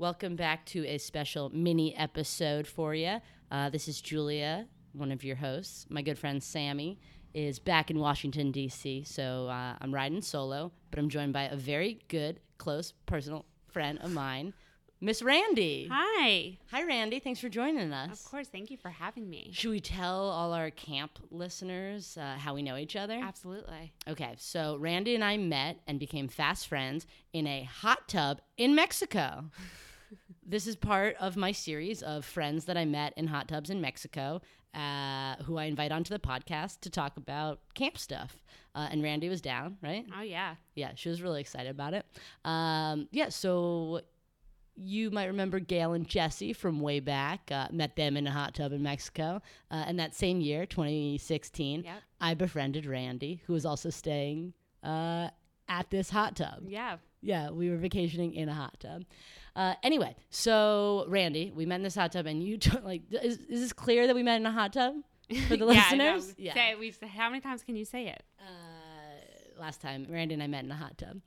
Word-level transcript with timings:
Welcome 0.00 0.34
back 0.34 0.64
to 0.68 0.86
a 0.86 0.96
special 0.96 1.50
mini 1.50 1.94
episode 1.94 2.66
for 2.66 2.94
you. 2.94 3.20
Uh, 3.50 3.68
this 3.68 3.86
is 3.86 4.00
Julia, 4.00 4.66
one 4.94 5.12
of 5.12 5.22
your 5.22 5.36
hosts. 5.36 5.84
My 5.90 6.00
good 6.00 6.18
friend 6.18 6.42
Sammy 6.42 6.98
is 7.34 7.58
back 7.58 7.90
in 7.90 7.98
Washington, 7.98 8.50
D.C., 8.50 9.04
so 9.04 9.48
uh, 9.48 9.74
I'm 9.78 9.94
riding 9.94 10.22
solo, 10.22 10.72
but 10.90 11.00
I'm 11.00 11.10
joined 11.10 11.34
by 11.34 11.42
a 11.42 11.54
very 11.54 12.00
good, 12.08 12.40
close, 12.56 12.94
personal 13.04 13.44
friend 13.68 13.98
of 14.00 14.10
mine, 14.10 14.54
Miss 15.02 15.20
Randy. 15.20 15.90
Hi. 15.92 16.56
Hi, 16.70 16.82
Randy. 16.82 17.20
Thanks 17.20 17.40
for 17.40 17.50
joining 17.50 17.92
us. 17.92 18.24
Of 18.24 18.30
course. 18.30 18.48
Thank 18.48 18.70
you 18.70 18.78
for 18.78 18.88
having 18.88 19.28
me. 19.28 19.50
Should 19.52 19.70
we 19.70 19.80
tell 19.80 20.30
all 20.30 20.54
our 20.54 20.70
camp 20.70 21.18
listeners 21.30 22.16
uh, 22.18 22.36
how 22.38 22.54
we 22.54 22.62
know 22.62 22.78
each 22.78 22.96
other? 22.96 23.20
Absolutely. 23.22 23.92
Okay, 24.08 24.34
so 24.38 24.78
Randy 24.78 25.14
and 25.14 25.22
I 25.22 25.36
met 25.36 25.80
and 25.86 26.00
became 26.00 26.28
fast 26.28 26.68
friends 26.68 27.06
in 27.34 27.46
a 27.46 27.64
hot 27.64 28.08
tub 28.08 28.40
in 28.56 28.74
Mexico. 28.74 29.50
this 30.44 30.66
is 30.66 30.76
part 30.76 31.16
of 31.20 31.36
my 31.36 31.52
series 31.52 32.02
of 32.02 32.24
friends 32.24 32.64
that 32.66 32.76
I 32.76 32.84
met 32.84 33.12
in 33.16 33.26
hot 33.26 33.48
tubs 33.48 33.70
in 33.70 33.80
Mexico, 33.80 34.40
uh, 34.74 35.36
who 35.44 35.56
I 35.58 35.64
invite 35.64 35.92
onto 35.92 36.12
the 36.14 36.18
podcast 36.20 36.80
to 36.80 36.90
talk 36.90 37.16
about 37.16 37.60
camp 37.74 37.98
stuff. 37.98 38.42
Uh, 38.74 38.88
and 38.90 39.02
Randy 39.02 39.28
was 39.28 39.40
down, 39.40 39.76
right? 39.82 40.06
Oh, 40.16 40.22
yeah. 40.22 40.54
Yeah, 40.74 40.92
she 40.94 41.08
was 41.08 41.22
really 41.22 41.40
excited 41.40 41.70
about 41.70 41.94
it. 41.94 42.06
Um, 42.44 43.08
yeah, 43.10 43.28
so 43.30 44.00
you 44.76 45.10
might 45.10 45.26
remember 45.26 45.58
Gail 45.60 45.92
and 45.92 46.06
Jesse 46.08 46.52
from 46.52 46.80
way 46.80 47.00
back. 47.00 47.50
Uh, 47.52 47.68
met 47.70 47.96
them 47.96 48.16
in 48.16 48.26
a 48.26 48.30
hot 48.30 48.54
tub 48.54 48.72
in 48.72 48.82
Mexico. 48.82 49.42
Uh, 49.70 49.84
and 49.86 49.98
that 49.98 50.14
same 50.14 50.40
year, 50.40 50.66
2016, 50.66 51.82
Yep. 51.84 51.94
I 52.20 52.34
befriended 52.34 52.86
Randy, 52.86 53.42
who 53.46 53.52
was 53.52 53.66
also 53.66 53.90
staying 53.90 54.54
uh, 54.82 55.28
at 55.68 55.90
this 55.90 56.10
hot 56.10 56.36
tub. 56.36 56.64
Yeah. 56.66 56.96
Yeah, 57.22 57.50
we 57.50 57.70
were 57.70 57.76
vacationing 57.76 58.34
in 58.34 58.48
a 58.48 58.54
hot 58.54 58.80
tub. 58.80 59.04
Uh, 59.54 59.74
anyway, 59.82 60.16
so 60.30 61.04
Randy, 61.08 61.52
we 61.54 61.66
met 61.66 61.76
in 61.76 61.82
this 61.82 61.94
hot 61.94 62.12
tub, 62.12 62.26
and 62.26 62.42
you 62.42 62.56
t- 62.56 62.78
like, 62.82 63.02
is, 63.10 63.38
is 63.48 63.60
this 63.60 63.72
clear 63.72 64.06
that 64.06 64.14
we 64.14 64.22
met 64.22 64.36
in 64.36 64.46
a 64.46 64.52
hot 64.52 64.72
tub 64.72 64.94
for 65.48 65.56
the 65.56 65.66
yeah, 65.72 65.84
I 65.88 65.96
know. 65.96 66.14
listeners? 66.14 66.54
Say, 66.54 66.74
we, 66.78 66.94
how 67.08 67.28
many 67.28 67.40
times 67.40 67.62
can 67.62 67.76
you 67.76 67.84
say 67.84 68.06
it? 68.08 68.22
Uh, 68.38 69.60
last 69.60 69.80
time 69.80 70.06
Randy 70.08 70.34
and 70.34 70.42
I 70.42 70.46
met 70.46 70.64
in 70.64 70.70
a 70.70 70.76
hot 70.76 70.96
tub. 70.96 71.20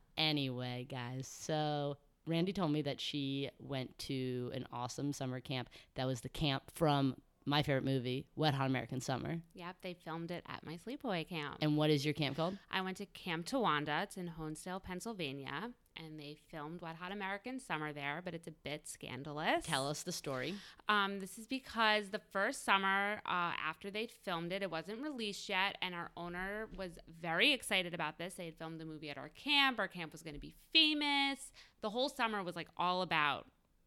anyway, 0.16 0.86
guys, 0.90 1.28
so 1.28 1.96
Randy 2.26 2.52
told 2.52 2.72
me 2.72 2.82
that 2.82 3.00
she 3.00 3.50
went 3.58 3.98
to 4.00 4.50
an 4.54 4.66
awesome 4.72 5.12
summer 5.12 5.40
camp. 5.40 5.68
That 5.94 6.06
was 6.06 6.20
the 6.22 6.28
camp 6.28 6.64
from 6.74 7.14
my 7.44 7.62
favorite 7.62 7.84
movie, 7.84 8.26
Wet 8.36 8.54
Hot 8.54 8.66
American 8.66 9.00
Summer. 9.00 9.38
Yep. 9.54 9.76
They 9.82 9.94
filmed 9.94 10.30
it 10.30 10.44
at 10.48 10.64
my 10.64 10.78
sleepaway 10.86 11.28
camp. 11.28 11.56
And 11.60 11.76
what 11.76 11.90
is 11.90 12.04
your 12.04 12.14
camp 12.14 12.36
called? 12.36 12.56
I 12.70 12.80
went 12.80 12.96
to 12.98 13.06
Camp 13.06 13.46
Towanda. 13.46 14.04
It's 14.04 14.16
in 14.16 14.32
Honesdale, 14.38 14.82
Pennsylvania. 14.82 15.70
And 15.96 16.18
they 16.18 16.38
filmed 16.50 16.80
Wet 16.80 16.96
Hot 16.96 17.12
American 17.12 17.60
Summer 17.60 17.92
there, 17.92 18.22
but 18.24 18.32
it's 18.32 18.46
a 18.46 18.52
bit 18.52 18.88
scandalous. 18.88 19.66
Tell 19.66 19.86
us 19.88 20.02
the 20.02 20.12
story. 20.12 20.54
Um, 20.88 21.20
this 21.20 21.36
is 21.38 21.46
because 21.46 22.08
the 22.08 22.20
first 22.32 22.64
summer 22.64 23.20
uh, 23.26 23.52
after 23.62 23.90
they 23.90 24.06
filmed 24.06 24.52
it, 24.52 24.62
it 24.62 24.70
wasn't 24.70 25.02
released 25.02 25.50
yet, 25.50 25.76
and 25.82 25.94
our 25.94 26.10
owner 26.16 26.68
was 26.78 26.92
very 27.20 27.52
excited 27.52 27.92
about 27.92 28.16
this. 28.16 28.34
They 28.34 28.46
had 28.46 28.56
filmed 28.56 28.80
the 28.80 28.86
movie 28.86 29.10
at 29.10 29.18
our 29.18 29.28
camp. 29.30 29.78
Our 29.78 29.88
camp 29.88 30.12
was 30.12 30.22
going 30.22 30.34
to 30.34 30.40
be 30.40 30.54
famous. 30.72 31.52
The 31.82 31.90
whole 31.90 32.08
summer 32.08 32.42
was 32.42 32.56
like 32.56 32.68
all 32.78 33.02
about 33.02 33.46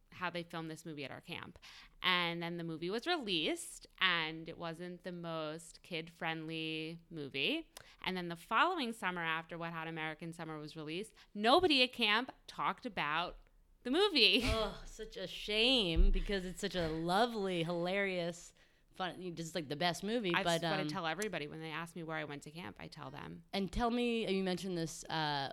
how 0.09 0.29
they 0.29 0.43
filmed 0.43 0.69
this 0.71 0.85
movie 0.85 1.03
at 1.05 1.11
our 1.11 1.21
camp. 1.21 1.57
And 2.03 2.41
then 2.41 2.57
the 2.57 2.63
movie 2.63 2.89
was 2.89 3.07
released, 3.07 3.87
and 3.99 4.47
it 4.47 4.57
wasn't 4.57 5.03
the 5.03 5.11
most 5.11 5.79
kid 5.81 6.11
friendly 6.17 6.99
movie. 7.09 7.67
And 8.05 8.15
then 8.15 8.29
the 8.29 8.35
following 8.35 8.93
summer, 8.93 9.23
after 9.23 9.57
Wet 9.57 9.73
Hot 9.73 9.87
American 9.87 10.31
Summer 10.31 10.59
was 10.59 10.75
released, 10.75 11.13
nobody 11.33 11.81
at 11.83 11.93
camp 11.93 12.31
talked 12.47 12.85
about 12.85 13.37
the 13.83 13.91
movie. 13.91 14.45
Oh, 14.53 14.73
such 14.85 15.17
a 15.17 15.27
shame 15.27 16.11
because 16.11 16.45
it's 16.45 16.61
such 16.61 16.75
a 16.75 16.87
lovely, 16.87 17.63
hilarious, 17.63 18.53
fun, 18.95 19.13
just 19.33 19.55
like 19.55 19.67
the 19.69 19.75
best 19.75 20.03
movie. 20.03 20.33
I 20.35 20.43
but 20.43 20.61
just 20.61 20.63
want 20.63 20.81
um, 20.81 20.87
to 20.87 20.93
tell 20.93 21.05
everybody 21.07 21.47
when 21.47 21.61
they 21.61 21.71
ask 21.71 21.95
me 21.95 22.03
where 22.03 22.17
I 22.17 22.23
went 22.23 22.43
to 22.43 22.51
camp, 22.51 22.75
I 22.79 22.87
tell 22.87 23.09
them. 23.09 23.41
and 23.53 23.71
tell 23.71 23.89
me, 23.91 24.27
you 24.27 24.43
mentioned 24.43 24.77
this, 24.77 25.03
uh, 25.09 25.49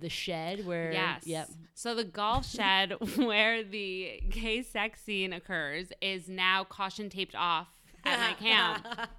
the 0.00 0.08
shed 0.08 0.66
where. 0.66 0.92
Yes. 0.92 1.26
Yep. 1.26 1.48
So 1.74 1.94
the 1.94 2.04
golf 2.04 2.48
shed 2.48 2.94
where 3.16 3.62
the 3.62 4.20
gay 4.30 4.62
sex 4.62 5.00
scene 5.02 5.32
occurs 5.32 5.92
is 6.00 6.28
now 6.28 6.64
caution 6.64 7.08
taped 7.08 7.34
off 7.34 7.68
at 8.04 8.18
my 8.18 8.32
camp. 8.34 8.86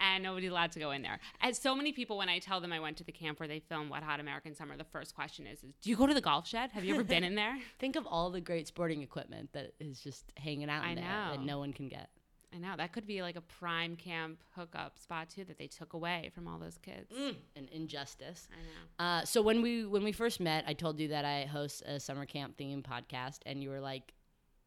And 0.00 0.22
nobody's 0.22 0.52
allowed 0.52 0.70
to 0.72 0.78
go 0.78 0.92
in 0.92 1.02
there. 1.02 1.18
And 1.40 1.56
so 1.56 1.74
many 1.74 1.92
people, 1.92 2.18
when 2.18 2.28
I 2.28 2.38
tell 2.38 2.60
them 2.60 2.72
I 2.72 2.78
went 2.78 2.96
to 2.98 3.04
the 3.04 3.10
camp 3.10 3.40
where 3.40 3.48
they 3.48 3.58
filmed 3.58 3.90
Wet 3.90 4.04
Hot 4.04 4.20
American 4.20 4.54
Summer, 4.54 4.76
the 4.76 4.84
first 4.84 5.12
question 5.12 5.44
is, 5.44 5.64
is 5.64 5.74
"Do 5.82 5.90
you 5.90 5.96
go 5.96 6.06
to 6.06 6.14
the 6.14 6.20
golf 6.20 6.46
shed? 6.46 6.70
Have 6.70 6.84
you 6.84 6.94
ever 6.94 7.02
been 7.02 7.24
in 7.24 7.34
there?" 7.42 7.58
Think 7.80 7.96
of 7.96 8.06
all 8.06 8.30
the 8.30 8.40
great 8.40 8.68
sporting 8.68 9.02
equipment 9.02 9.50
that 9.54 9.72
is 9.80 9.98
just 10.00 10.30
hanging 10.36 10.70
out 10.70 10.84
in 10.84 10.90
I 10.90 10.94
there 10.94 11.36
that 11.36 11.42
no 11.42 11.58
one 11.58 11.72
can 11.72 11.88
get. 11.88 12.10
I 12.54 12.58
know 12.58 12.74
that 12.76 12.92
could 12.92 13.06
be 13.06 13.20
like 13.22 13.36
a 13.36 13.40
prime 13.42 13.94
camp 13.96 14.38
hookup 14.56 14.98
spot 14.98 15.28
too 15.28 15.44
that 15.44 15.58
they 15.58 15.66
took 15.66 15.92
away 15.92 16.30
from 16.34 16.48
all 16.48 16.58
those 16.58 16.78
kids. 16.78 17.12
An 17.56 17.68
injustice. 17.72 18.48
I 18.50 18.56
know. 19.04 19.10
Uh, 19.20 19.24
so 19.24 19.42
when 19.42 19.60
we 19.62 19.84
when 19.84 20.02
we 20.02 20.12
first 20.12 20.40
met, 20.40 20.64
I 20.66 20.72
told 20.72 20.98
you 20.98 21.08
that 21.08 21.24
I 21.24 21.44
host 21.44 21.82
a 21.82 22.00
summer 22.00 22.24
camp 22.24 22.56
theme 22.56 22.82
podcast, 22.82 23.40
and 23.44 23.62
you 23.62 23.68
were 23.70 23.80
like, 23.80 24.14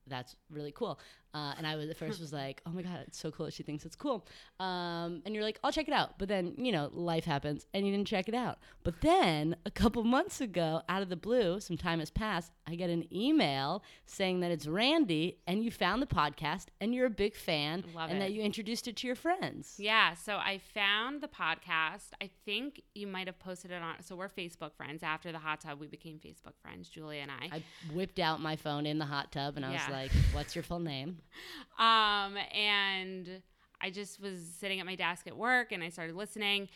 "That's 0.07 0.35
really 0.49 0.71
cool." 0.71 0.99
Uh, 1.33 1.53
and 1.57 1.65
I 1.65 1.75
was 1.75 1.89
at 1.89 1.97
first 1.97 2.19
was 2.19 2.33
like, 2.33 2.61
"Oh 2.65 2.71
my 2.71 2.81
god, 2.81 2.99
it's 3.07 3.19
so 3.19 3.31
cool 3.31 3.49
she 3.49 3.63
thinks 3.63 3.85
it's 3.85 3.95
cool." 3.95 4.27
Um, 4.59 5.21
and 5.25 5.33
you're 5.33 5.43
like, 5.43 5.59
"I'll 5.63 5.71
check 5.71 5.87
it 5.87 5.93
out," 5.93 6.19
but 6.19 6.27
then 6.27 6.53
you 6.57 6.71
know 6.71 6.89
life 6.93 7.25
happens, 7.25 7.65
and 7.73 7.85
you 7.85 7.91
didn't 7.91 8.07
check 8.07 8.27
it 8.27 8.35
out. 8.35 8.59
But 8.83 9.01
then 9.01 9.55
a 9.65 9.71
couple 9.71 10.03
months 10.03 10.41
ago, 10.41 10.81
out 10.89 11.01
of 11.01 11.09
the 11.09 11.15
blue, 11.15 11.59
some 11.59 11.77
time 11.77 11.99
has 11.99 12.09
passed. 12.09 12.51
I 12.67 12.75
get 12.75 12.89
an 12.89 13.05
email 13.13 13.83
saying 14.05 14.41
that 14.41 14.51
it's 14.51 14.67
Randy, 14.67 15.37
and 15.47 15.63
you 15.63 15.71
found 15.71 16.01
the 16.01 16.07
podcast, 16.07 16.65
and 16.81 16.93
you're 16.93 17.05
a 17.05 17.09
big 17.09 17.35
fan, 17.35 17.85
Love 17.95 18.09
and 18.09 18.17
it. 18.17 18.21
that 18.21 18.33
you 18.33 18.41
introduced 18.41 18.87
it 18.87 18.97
to 18.97 19.07
your 19.07 19.15
friends. 19.15 19.75
Yeah, 19.77 20.13
so 20.15 20.35
I 20.35 20.59
found 20.73 21.21
the 21.21 21.27
podcast. 21.29 22.09
I 22.21 22.29
think 22.45 22.81
you 22.93 23.07
might 23.07 23.27
have 23.27 23.39
posted 23.39 23.71
it 23.71 23.81
on. 23.81 24.01
So 24.01 24.15
we're 24.15 24.29
Facebook 24.29 24.73
friends. 24.75 25.01
After 25.03 25.31
the 25.31 25.39
hot 25.39 25.61
tub, 25.61 25.79
we 25.79 25.87
became 25.87 26.19
Facebook 26.19 26.53
friends, 26.61 26.89
Julia 26.89 27.21
and 27.21 27.31
I. 27.31 27.57
I 27.57 27.63
whipped 27.93 28.19
out 28.19 28.41
my 28.41 28.55
phone 28.55 28.85
in 28.85 28.97
the 28.97 29.05
hot 29.05 29.31
tub, 29.31 29.55
and 29.55 29.65
I 29.65 29.71
was 29.71 29.81
like, 29.89 30.11
"What's 30.33 30.55
your 30.55 30.63
full 30.63 30.79
name?" 30.79 31.20
Um, 31.79 32.37
and 32.53 33.41
I 33.81 33.89
just 33.89 34.21
was 34.21 34.39
sitting 34.59 34.79
at 34.79 34.85
my 34.85 34.93
desk 34.93 35.25
at 35.25 35.35
work 35.35 35.71
and 35.71 35.83
I 35.83 35.89
started 35.89 36.15
listening. 36.15 36.69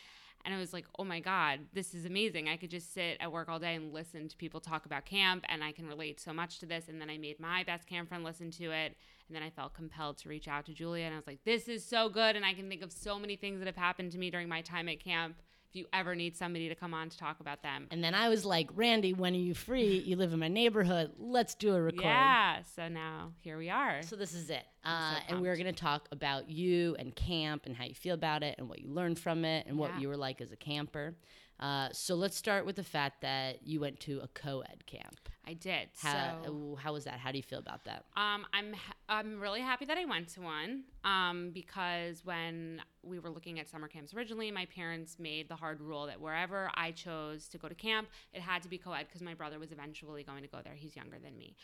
And 0.45 0.53
I 0.53 0.59
was 0.59 0.73
like, 0.73 0.85
oh 0.99 1.03
my 1.03 1.19
God, 1.19 1.59
this 1.73 1.95
is 1.95 2.05
amazing. 2.05 2.47
I 2.47 2.55
could 2.55 2.69
just 2.69 2.93
sit 2.93 3.17
at 3.19 3.31
work 3.31 3.49
all 3.49 3.57
day 3.57 3.73
and 3.73 3.91
listen 3.91 4.27
to 4.27 4.37
people 4.37 4.59
talk 4.59 4.85
about 4.85 5.03
camp, 5.03 5.43
and 5.49 5.63
I 5.63 5.71
can 5.71 5.87
relate 5.87 6.19
so 6.19 6.31
much 6.33 6.59
to 6.59 6.67
this. 6.67 6.87
And 6.87 7.01
then 7.01 7.09
I 7.09 7.17
made 7.17 7.39
my 7.39 7.63
best 7.63 7.87
camp 7.87 8.09
friend 8.09 8.23
listen 8.23 8.51
to 8.51 8.65
it. 8.65 8.95
And 9.27 9.35
then 9.35 9.41
I 9.41 9.49
felt 9.49 9.73
compelled 9.73 10.19
to 10.19 10.29
reach 10.29 10.47
out 10.47 10.67
to 10.67 10.73
Julia, 10.73 11.05
and 11.05 11.15
I 11.15 11.17
was 11.17 11.25
like, 11.25 11.43
this 11.45 11.67
is 11.67 11.83
so 11.83 12.09
good. 12.09 12.35
And 12.35 12.45
I 12.45 12.53
can 12.53 12.69
think 12.69 12.83
of 12.83 12.91
so 12.91 13.17
many 13.17 13.35
things 13.35 13.57
that 13.57 13.65
have 13.65 13.75
happened 13.75 14.11
to 14.11 14.19
me 14.19 14.29
during 14.29 14.47
my 14.47 14.61
time 14.61 14.87
at 14.87 15.03
camp. 15.03 15.35
If 15.75 15.79
you 15.79 15.87
ever 15.91 16.15
need 16.15 16.37
somebody 16.37 16.69
to 16.69 16.75
come 16.75 16.93
on 16.93 17.09
to 17.09 17.17
talk 17.17 17.41
about 17.41 17.61
them. 17.61 17.87
And 17.91 18.01
then 18.01 18.15
I 18.15 18.29
was 18.29 18.45
like, 18.45 18.69
Randy, 18.75 19.11
when 19.11 19.33
are 19.33 19.37
you 19.37 19.53
free? 19.53 20.01
You 20.05 20.15
live 20.15 20.31
in 20.31 20.39
my 20.39 20.47
neighborhood. 20.47 21.11
Let's 21.19 21.53
do 21.53 21.75
a 21.75 21.81
record. 21.81 21.99
Yeah, 21.99 22.61
so 22.77 22.87
now 22.87 23.33
here 23.41 23.57
we 23.57 23.69
are. 23.69 24.01
So 24.01 24.15
this 24.15 24.33
is 24.33 24.49
it. 24.49 24.63
Uh, 24.85 25.15
so 25.15 25.21
and 25.27 25.41
we're 25.41 25.57
going 25.57 25.65
to 25.65 25.73
talk 25.73 26.07
about 26.13 26.49
you 26.49 26.95
and 26.97 27.13
camp 27.13 27.63
and 27.65 27.75
how 27.75 27.83
you 27.83 27.93
feel 27.93 28.13
about 28.13 28.41
it 28.41 28.55
and 28.57 28.69
what 28.69 28.79
you 28.79 28.87
learned 28.87 29.19
from 29.19 29.43
it 29.43 29.67
and 29.67 29.77
what 29.77 29.99
you 29.99 30.07
were 30.07 30.15
like 30.15 30.39
as 30.39 30.53
a 30.53 30.55
camper. 30.55 31.13
Uh, 31.59 31.89
so 31.91 32.15
let's 32.15 32.37
start 32.37 32.65
with 32.65 32.77
the 32.77 32.83
fact 32.83 33.19
that 33.19 33.67
you 33.67 33.81
went 33.81 33.99
to 33.99 34.21
a 34.23 34.29
co-ed 34.29 34.85
camp. 34.85 35.27
I 35.47 35.53
did. 35.53 35.89
How, 36.01 36.37
so 36.43 36.77
how 36.81 36.93
was 36.93 37.03
that? 37.05 37.19
How 37.19 37.31
do 37.31 37.37
you 37.37 37.43
feel 37.43 37.59
about 37.59 37.83
that? 37.85 38.05
Um, 38.17 38.45
I'm 38.53 38.75
I'm 39.07 39.39
really 39.39 39.61
happy 39.61 39.85
that 39.85 39.97
I 39.97 40.05
went 40.05 40.29
to 40.29 40.41
one. 40.41 40.83
Um, 41.03 41.51
because 41.53 42.25
when 42.25 42.81
we 43.03 43.19
were 43.19 43.29
looking 43.29 43.59
at 43.59 43.69
summer 43.69 43.87
camps 43.87 44.13
originally, 44.13 44.49
my 44.51 44.65
parents 44.65 45.17
made 45.19 45.47
the 45.49 45.55
hard 45.55 45.79
rule 45.81 46.07
that 46.07 46.19
wherever 46.19 46.71
I 46.75 46.91
chose 46.91 47.47
to 47.49 47.57
go 47.57 47.67
to 47.67 47.75
camp, 47.75 48.07
it 48.33 48.41
had 48.41 48.63
to 48.63 48.69
be 48.69 48.77
co-ed 48.77 49.05
because 49.07 49.21
my 49.21 49.33
brother 49.35 49.59
was 49.59 49.71
eventually 49.71 50.23
going 50.23 50.41
to 50.41 50.49
go 50.49 50.59
there. 50.63 50.73
He's 50.73 50.95
younger 50.95 51.17
than 51.19 51.37
me. 51.37 51.55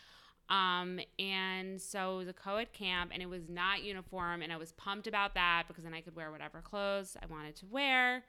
Um, 0.50 1.00
and 1.18 1.80
so 1.80 2.14
it 2.14 2.18
was 2.18 2.28
a 2.28 2.32
co-ed 2.32 2.72
camp 2.72 3.10
and 3.14 3.22
it 3.22 3.28
was 3.28 3.48
not 3.48 3.82
uniform 3.82 4.42
and 4.42 4.52
I 4.52 4.56
was 4.58 4.72
pumped 4.72 5.06
about 5.06 5.34
that 5.34 5.64
because 5.68 5.84
then 5.84 5.94
I 5.94 6.00
could 6.02 6.14
wear 6.14 6.30
whatever 6.30 6.60
clothes 6.60 7.16
I 7.22 7.26
wanted 7.26 7.56
to 7.56 7.66
wear. 7.66 8.24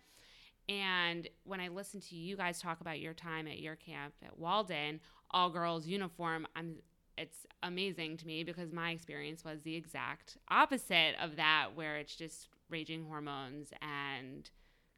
and 0.70 1.28
when 1.44 1.60
I 1.60 1.68
listened 1.68 2.04
to 2.04 2.16
you 2.16 2.38
guys 2.38 2.62
talk 2.62 2.80
about 2.80 3.00
your 3.00 3.14
time 3.14 3.48
at 3.48 3.60
your 3.60 3.76
camp 3.76 4.14
at 4.24 4.40
Walden, 4.40 5.02
all 5.34 5.50
girls 5.50 5.88
uniform, 5.88 6.48
I'm 6.56 6.76
it's 7.18 7.46
amazing 7.62 8.18
to 8.18 8.26
me 8.26 8.44
because 8.44 8.72
my 8.72 8.90
experience 8.92 9.44
was 9.46 9.62
the 9.62 9.76
exact 9.76 10.38
opposite 10.50 11.14
of 11.22 11.36
that 11.36 11.70
where 11.76 11.98
it's 11.98 12.16
just 12.16 12.48
raging 12.70 13.06
hormones 13.06 13.70
and 13.82 14.50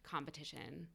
competition 0.03 0.87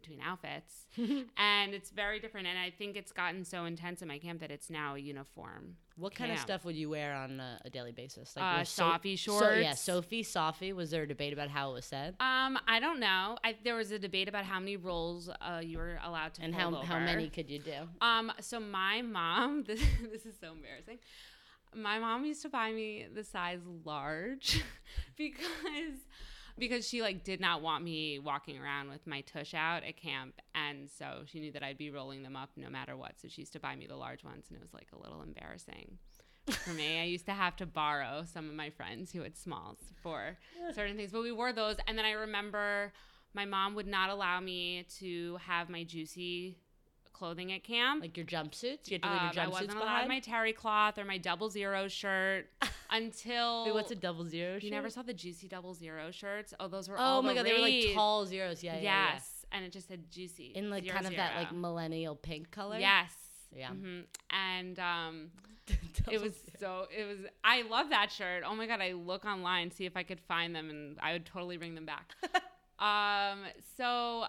between 0.00 0.20
outfits. 0.20 0.86
and 1.36 1.74
it's 1.74 1.90
very 1.90 2.20
different 2.20 2.46
and 2.46 2.58
I 2.58 2.70
think 2.70 2.96
it's 2.96 3.12
gotten 3.12 3.44
so 3.44 3.64
intense 3.64 4.02
in 4.02 4.08
my 4.08 4.18
camp 4.18 4.40
that 4.40 4.50
it's 4.50 4.70
now 4.70 4.94
a 4.94 4.98
uniform. 4.98 5.76
What 5.96 6.14
kind 6.14 6.30
of 6.30 6.38
stuff 6.38 6.64
would 6.64 6.76
you 6.76 6.88
wear 6.90 7.12
on 7.12 7.40
a, 7.40 7.58
a 7.64 7.70
daily 7.70 7.90
basis? 7.90 8.36
Uh, 8.36 8.58
was 8.60 8.68
So- 8.68 8.84
Soffe 8.84 9.18
So, 9.18 9.50
yeah, 9.50 9.74
shorts. 9.74 9.80
Soffe, 9.80 10.24
Soffe. 10.24 10.72
Was 10.72 10.90
there 10.92 11.02
a 11.02 11.08
debate 11.08 11.32
about 11.32 11.48
how 11.48 11.70
it 11.70 11.74
was 11.74 11.86
said? 11.86 12.14
Um, 12.20 12.56
I 12.68 12.78
don't 12.78 13.00
know. 13.00 13.36
I, 13.42 13.56
there 13.64 13.74
was 13.74 13.90
a 13.90 13.98
debate 13.98 14.28
about 14.28 14.44
how 14.44 14.60
many 14.60 14.76
rolls 14.76 15.28
uh, 15.28 15.60
you 15.62 15.78
were 15.78 15.98
allowed 16.04 16.34
to 16.34 16.42
and 16.42 16.54
how, 16.54 16.72
how 16.82 17.00
many 17.00 17.28
could 17.28 17.50
you 17.50 17.58
do? 17.58 17.88
Um, 18.00 18.30
so 18.40 18.60
my 18.60 19.02
mom, 19.02 19.64
this, 19.66 19.82
this 20.12 20.24
is 20.24 20.34
so 20.40 20.52
embarrassing. 20.52 20.98
My 21.74 21.98
mom 21.98 22.24
used 22.24 22.42
to 22.42 22.48
buy 22.48 22.70
me 22.72 23.06
the 23.12 23.24
size 23.24 23.60
large 23.84 24.62
because 25.16 25.98
because 26.58 26.88
she 26.88 27.02
like 27.02 27.24
did 27.24 27.40
not 27.40 27.62
want 27.62 27.84
me 27.84 28.18
walking 28.18 28.58
around 28.58 28.90
with 28.90 29.06
my 29.06 29.20
tush 29.22 29.54
out 29.54 29.84
at 29.84 29.96
camp 29.96 30.34
and 30.54 30.90
so 30.90 31.22
she 31.26 31.40
knew 31.40 31.52
that 31.52 31.62
I'd 31.62 31.78
be 31.78 31.90
rolling 31.90 32.22
them 32.22 32.36
up 32.36 32.50
no 32.56 32.68
matter 32.68 32.96
what. 32.96 33.20
So 33.20 33.28
she 33.28 33.42
used 33.42 33.52
to 33.54 33.60
buy 33.60 33.76
me 33.76 33.86
the 33.86 33.96
large 33.96 34.24
ones 34.24 34.46
and 34.48 34.56
it 34.56 34.62
was 34.62 34.74
like 34.74 34.88
a 34.92 34.98
little 34.98 35.22
embarrassing. 35.22 35.98
For 36.50 36.70
me, 36.70 36.98
I 36.98 37.04
used 37.04 37.26
to 37.26 37.32
have 37.32 37.56
to 37.56 37.66
borrow 37.66 38.24
some 38.24 38.48
of 38.48 38.54
my 38.54 38.70
friends 38.70 39.12
who 39.12 39.20
had 39.20 39.36
smalls 39.36 39.78
for 40.02 40.38
certain 40.74 40.96
things, 40.96 41.12
but 41.12 41.22
we 41.22 41.30
wore 41.30 41.52
those. 41.52 41.76
And 41.86 41.98
then 41.98 42.06
I 42.06 42.12
remember 42.12 42.92
my 43.34 43.44
mom 43.44 43.74
would 43.74 43.86
not 43.86 44.08
allow 44.08 44.40
me 44.40 44.86
to 44.98 45.36
have 45.44 45.68
my 45.68 45.84
juicy 45.84 46.56
clothing 47.18 47.52
at 47.52 47.64
camp. 47.64 48.00
Like 48.02 48.16
your 48.16 48.26
jumpsuits? 48.26 48.88
You 48.90 48.94
had 48.94 49.02
to 49.02 49.08
leave 49.10 49.18
Um, 49.20 49.30
your 49.34 49.42
I 49.42 49.46
jumpsuits 49.46 49.50
wasn't 49.50 49.70
allowed 49.74 49.80
behind? 49.84 50.08
my 50.08 50.20
terry 50.20 50.52
cloth 50.52 50.98
or 50.98 51.04
my 51.04 51.18
double 51.18 51.50
zero 51.50 51.88
shirt 51.88 52.46
until. 52.90 53.64
Wait, 53.66 53.74
what's 53.74 53.90
a 53.90 53.94
double 53.96 54.24
zero? 54.24 54.58
You 54.60 54.70
never 54.70 54.88
saw 54.90 55.02
the 55.02 55.12
juicy 55.14 55.48
double 55.48 55.74
zero 55.74 56.10
shirts? 56.10 56.54
Oh, 56.60 56.68
those 56.68 56.88
were 56.88 56.96
Oh 56.98 57.02
all 57.02 57.22
my 57.22 57.30
the 57.30 57.34
god, 57.40 57.46
they 57.46 57.52
were 57.52 57.58
like 57.58 57.94
tall 57.94 58.24
zeros. 58.26 58.62
Yeah, 58.62 58.74
Yes, 58.74 58.82
yeah, 58.82 59.12
yeah. 59.14 59.18
and 59.52 59.64
it 59.64 59.72
just 59.72 59.88
said 59.88 60.10
juicy 60.10 60.52
In 60.54 60.70
like 60.70 60.84
zero, 60.84 60.94
kind 60.94 61.06
of 61.06 61.16
that 61.16 61.36
like 61.36 61.52
millennial 61.52 62.14
pink 62.16 62.50
color. 62.50 62.78
Yes. 62.78 63.12
Yeah. 63.54 63.68
hmm 63.70 64.00
And 64.30 64.78
um, 64.78 65.30
it 66.10 66.20
was 66.20 66.32
zero. 66.32 66.56
so. 66.60 66.86
It 66.96 67.04
was. 67.06 67.18
I 67.44 67.62
love 67.62 67.88
that 67.90 68.12
shirt. 68.12 68.42
Oh 68.46 68.54
my 68.54 68.66
god, 68.66 68.80
I 68.80 68.92
look 68.92 69.24
online 69.24 69.70
see 69.70 69.86
if 69.86 69.96
I 69.96 70.02
could 70.02 70.20
find 70.20 70.54
them, 70.54 70.68
and 70.70 70.98
I 71.02 71.12
would 71.14 71.24
totally 71.26 71.56
bring 71.56 71.74
them 71.74 71.86
back. 71.86 72.14
um. 72.78 73.40
So 73.76 74.24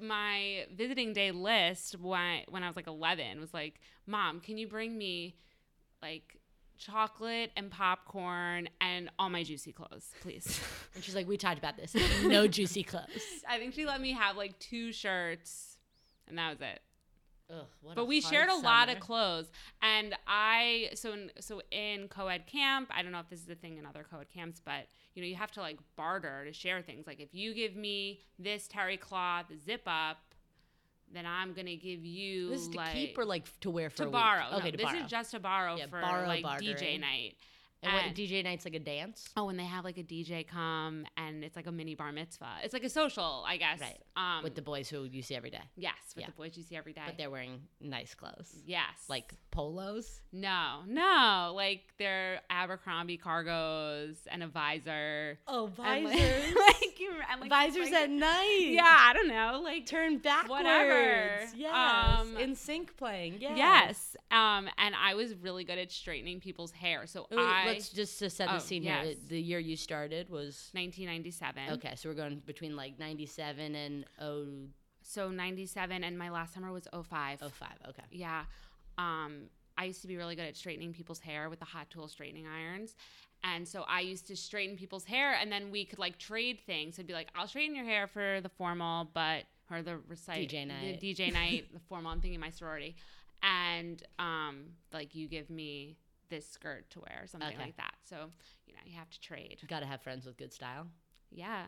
my 0.00 0.66
visiting 0.74 1.12
day 1.12 1.30
list 1.30 1.98
when 1.98 2.42
when 2.48 2.62
I 2.62 2.66
was 2.66 2.76
like 2.76 2.86
11 2.86 3.40
was 3.40 3.52
like, 3.54 3.80
"Mom, 4.06 4.40
can 4.40 4.58
you 4.58 4.68
bring 4.68 4.96
me 4.96 5.36
like 6.02 6.36
chocolate 6.78 7.50
and 7.56 7.70
popcorn 7.70 8.68
and 8.80 9.10
all 9.18 9.28
my 9.30 9.42
juicy 9.42 9.72
clothes, 9.72 10.12
please?" 10.20 10.60
And 10.94 11.04
she's 11.04 11.14
like, 11.14 11.28
we 11.28 11.36
talked 11.36 11.58
about 11.58 11.76
this. 11.76 11.94
No 12.24 12.46
juicy 12.56 12.82
clothes. 12.82 13.22
I 13.48 13.58
think 13.58 13.74
she 13.74 13.86
let 13.86 14.00
me 14.00 14.12
have 14.12 14.36
like 14.36 14.58
two 14.58 14.92
shirts, 14.92 15.78
and 16.26 16.36
that 16.38 16.50
was 16.50 16.60
it. 16.60 16.80
Ugh, 17.52 17.66
but 17.94 18.06
we 18.06 18.20
shared 18.20 18.48
a 18.48 18.54
lot 18.56 18.88
of 18.88 19.00
clothes 19.00 19.50
and 19.82 20.14
i 20.26 20.88
so 20.94 21.12
in, 21.12 21.30
so 21.40 21.60
in 21.72 22.06
co-ed 22.08 22.46
camp 22.46 22.88
i 22.94 23.02
don't 23.02 23.10
know 23.12 23.18
if 23.20 23.28
this 23.28 23.40
is 23.40 23.48
a 23.48 23.54
thing 23.54 23.76
in 23.78 23.84
other 23.86 24.06
co-ed 24.08 24.28
camps 24.32 24.60
but 24.64 24.86
you 25.14 25.22
know 25.22 25.26
you 25.28 25.34
have 25.34 25.50
to 25.52 25.60
like 25.60 25.78
barter 25.96 26.44
to 26.44 26.52
share 26.52 26.80
things. 26.82 27.06
Like 27.06 27.18
if 27.20 27.34
you 27.34 27.52
give 27.54 27.74
me 27.74 28.20
this 28.38 28.68
terry 28.68 28.96
cloth 28.96 29.46
zip 29.64 29.82
up 29.86 30.18
then 31.12 31.26
i'm 31.26 31.52
gonna 31.52 31.74
give 31.76 32.04
you 32.04 32.50
This 32.50 32.60
is 32.62 32.68
to 32.68 32.76
like 32.76 32.92
keep 32.94 33.18
or 33.18 33.24
like 33.24 33.46
to 33.62 33.70
wear 33.70 33.90
for 33.90 34.04
to 34.04 34.10
borrow. 34.10 34.44
Okay, 34.58 34.66
no, 34.66 34.70
to 34.70 34.76
this 34.76 34.86
borrow. 34.86 34.98
is 35.00 35.10
just 35.10 35.30
to 35.32 35.40
borrow 35.40 35.76
Yeah, 35.76 35.86
for 35.86 36.00
borrow 36.00 36.26
like 36.28 36.44
bartering. 36.44 36.76
dj 36.76 37.00
night 37.00 37.34
and 37.82 37.92
what 37.92 38.14
DJ 38.14 38.44
night's 38.44 38.64
like 38.64 38.74
a 38.74 38.80
dance. 38.80 39.28
Oh, 39.36 39.48
and 39.48 39.58
they 39.58 39.64
have 39.64 39.84
like 39.84 39.98
a 39.98 40.02
DJ 40.02 40.46
come, 40.46 41.06
and 41.16 41.44
it's 41.44 41.56
like 41.56 41.66
a 41.66 41.72
mini 41.72 41.94
bar 41.94 42.12
mitzvah. 42.12 42.58
It's 42.62 42.74
like 42.74 42.84
a 42.84 42.88
social, 42.88 43.44
I 43.46 43.56
guess. 43.56 43.80
Right. 43.80 43.98
Um, 44.16 44.42
with 44.42 44.54
the 44.54 44.62
boys 44.62 44.88
who 44.88 45.04
you 45.04 45.22
see 45.22 45.34
every 45.34 45.50
day, 45.50 45.62
yes, 45.76 45.94
with 46.14 46.22
yeah. 46.22 46.26
the 46.26 46.32
boys 46.32 46.56
you 46.56 46.62
see 46.62 46.76
every 46.76 46.92
day. 46.92 47.02
but 47.06 47.16
they're 47.16 47.30
wearing 47.30 47.60
nice 47.80 48.14
clothes, 48.14 48.54
yes, 48.66 48.82
like 49.08 49.34
polos. 49.50 50.20
No, 50.32 50.80
no, 50.86 51.52
like 51.56 51.82
they're 51.98 52.40
Abercrombie 52.50 53.18
cargos 53.18 54.16
and 54.30 54.42
a 54.42 54.46
visor. 54.46 55.38
Oh, 55.48 55.70
And, 55.84 56.04
like, 56.04 56.14
like, 56.18 57.00
and, 57.30 57.40
like, 57.40 57.50
visors 57.50 57.90
at 57.92 58.10
night. 58.10 58.68
Yeah, 58.70 58.84
I 58.84 59.12
don't 59.12 59.28
know, 59.28 59.60
like 59.62 59.86
turn 59.86 60.18
backwards. 60.18 60.50
Whatever. 60.50 61.46
Yes, 61.56 62.20
Um, 62.20 62.36
NSYNC 62.36 62.96
playing. 62.96 63.38
Yes. 63.40 63.56
yes. 63.56 64.16
Um, 64.30 64.68
and 64.78 64.94
I 64.94 65.14
was 65.14 65.34
really 65.34 65.64
good 65.64 65.78
at 65.78 65.90
straightening 65.90 66.40
people's 66.40 66.70
hair. 66.72 67.06
So 67.06 67.26
Wait, 67.30 67.38
I 67.40 67.66
Let's 67.66 67.88
just 67.88 68.18
to 68.20 68.30
set 68.30 68.48
the 68.48 68.56
Oh, 68.56 68.58
scene 68.58 68.82
here. 68.82 69.14
The 69.28 69.40
year 69.40 69.58
you 69.58 69.76
started 69.76 70.28
was 70.30 70.70
1997. 70.74 71.72
okay. 71.74 71.94
So 71.96 72.08
we're 72.08 72.14
going 72.14 72.42
between 72.46 72.76
like 72.76 72.98
'97 72.98 73.74
and 73.74 74.04
oh 74.20 74.46
So 75.02 75.30
97, 75.30 76.04
and 76.04 76.16
my 76.18 76.30
last 76.30 76.54
summer 76.54 76.70
was 76.72 76.86
05. 76.92 77.40
05, 77.40 77.68
Okay. 77.88 78.02
Yeah. 78.12 78.44
Um, 79.00 79.44
I 79.78 79.84
used 79.84 80.02
to 80.02 80.08
be 80.08 80.16
really 80.16 80.36
good 80.36 80.44
at 80.46 80.56
straightening 80.56 80.92
people's 80.92 81.20
hair 81.20 81.48
with 81.48 81.58
the 81.58 81.64
hot 81.64 81.88
tool 81.90 82.06
straightening 82.08 82.46
irons. 82.46 82.94
And 83.42 83.66
so 83.66 83.84
I 83.88 84.00
used 84.00 84.26
to 84.26 84.36
straighten 84.36 84.76
people's 84.76 85.04
hair 85.04 85.34
and 85.40 85.50
then 85.50 85.70
we 85.70 85.86
could 85.86 85.98
like 85.98 86.18
trade 86.18 86.58
things. 86.66 86.96
It'd 86.96 87.06
be 87.06 87.14
like, 87.14 87.28
I'll 87.34 87.48
straighten 87.48 87.74
your 87.74 87.86
hair 87.86 88.06
for 88.06 88.40
the 88.42 88.50
formal, 88.50 89.08
but 89.14 89.44
or 89.70 89.80
the 89.82 89.96
recite 90.06 90.50
DJ 90.50 90.66
night. 90.66 91.00
The 91.00 91.14
DJ 91.14 91.32
night, 91.32 91.72
the 91.72 91.80
formal, 91.88 92.12
I'm 92.12 92.20
thinking 92.20 92.40
my 92.40 92.50
sorority. 92.50 92.96
And 93.42 94.02
um, 94.18 94.64
like 94.92 95.14
you 95.14 95.28
give 95.28 95.48
me 95.48 95.96
this 96.28 96.46
skirt 96.46 96.90
to 96.90 97.00
wear, 97.00 97.20
or 97.22 97.26
something 97.26 97.48
Okay. 97.48 97.58
like 97.58 97.76
that. 97.76 97.94
So, 98.04 98.16
you 98.66 98.74
know, 98.74 98.80
you 98.84 98.96
have 98.96 99.08
to 99.10 99.20
trade. 99.20 99.58
You 99.62 99.68
Got 99.68 99.80
to 99.80 99.86
have 99.86 100.02
friends 100.02 100.26
with 100.26 100.36
good 100.36 100.52
style. 100.52 100.86
Yeah. 101.30 101.64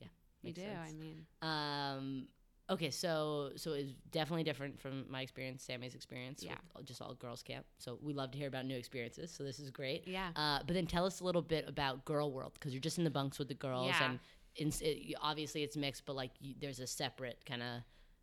Yeah, 0.00 0.08
You 0.42 0.52
do, 0.52 0.62
sense. 0.62 0.90
I 0.90 0.92
mean. 0.92 1.26
Um. 1.42 2.28
Okay, 2.68 2.90
so 2.90 3.50
so 3.56 3.72
it's 3.74 3.92
definitely 4.10 4.42
different 4.42 4.80
from 4.80 5.04
my 5.08 5.20
experience, 5.22 5.62
Sammy's 5.62 5.94
experience. 5.94 6.42
Yeah. 6.42 6.56
with 6.76 6.86
just 6.86 7.00
all 7.00 7.14
girls 7.14 7.42
camp. 7.42 7.64
So 7.78 7.98
we 8.02 8.12
love 8.12 8.32
to 8.32 8.38
hear 8.38 8.48
about 8.48 8.66
new 8.66 8.76
experiences. 8.76 9.30
So 9.30 9.44
this 9.44 9.58
is 9.60 9.70
great. 9.70 10.06
Yeah. 10.06 10.30
Uh, 10.34 10.58
but 10.66 10.74
then 10.74 10.86
tell 10.86 11.06
us 11.06 11.20
a 11.20 11.24
little 11.24 11.42
bit 11.42 11.68
about 11.68 12.04
Girl 12.04 12.32
World 12.32 12.52
because 12.54 12.72
you're 12.72 12.80
just 12.80 12.98
in 12.98 13.04
the 13.04 13.10
bunks 13.10 13.38
with 13.38 13.48
the 13.48 13.54
girls, 13.54 13.88
Yeah. 13.88 14.10
and 14.10 14.18
in, 14.56 14.72
it, 14.80 15.14
obviously 15.20 15.62
it's 15.62 15.76
mixed, 15.76 16.04
but 16.06 16.16
like 16.16 16.32
you, 16.40 16.54
there's 16.60 16.80
a 16.80 16.86
separate 16.86 17.38
kind 17.46 17.62
of 17.62 17.82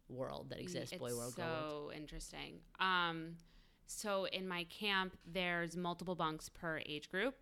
world 0.09 0.47
that 0.49 0.59
exists, 0.59 0.91
it's 0.91 0.99
boy 0.99 1.15
world, 1.15 1.33
so 1.35 1.41
girl 1.41 1.51
world. 1.51 1.91
So 1.91 1.97
interesting. 1.97 2.59
Um, 2.79 3.37
so 3.87 4.25
in 4.25 4.47
my 4.47 4.65
camp, 4.65 5.15
there's 5.31 5.77
multiple 5.77 6.15
bunks 6.15 6.49
per 6.49 6.81
age 6.85 7.09
group. 7.09 7.35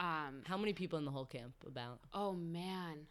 Um, 0.00 0.42
How 0.44 0.56
many 0.56 0.72
people 0.72 0.98
in 0.98 1.04
the 1.04 1.10
whole 1.10 1.24
camp? 1.26 1.52
About 1.66 2.00
oh 2.14 2.32
man, 2.32 3.06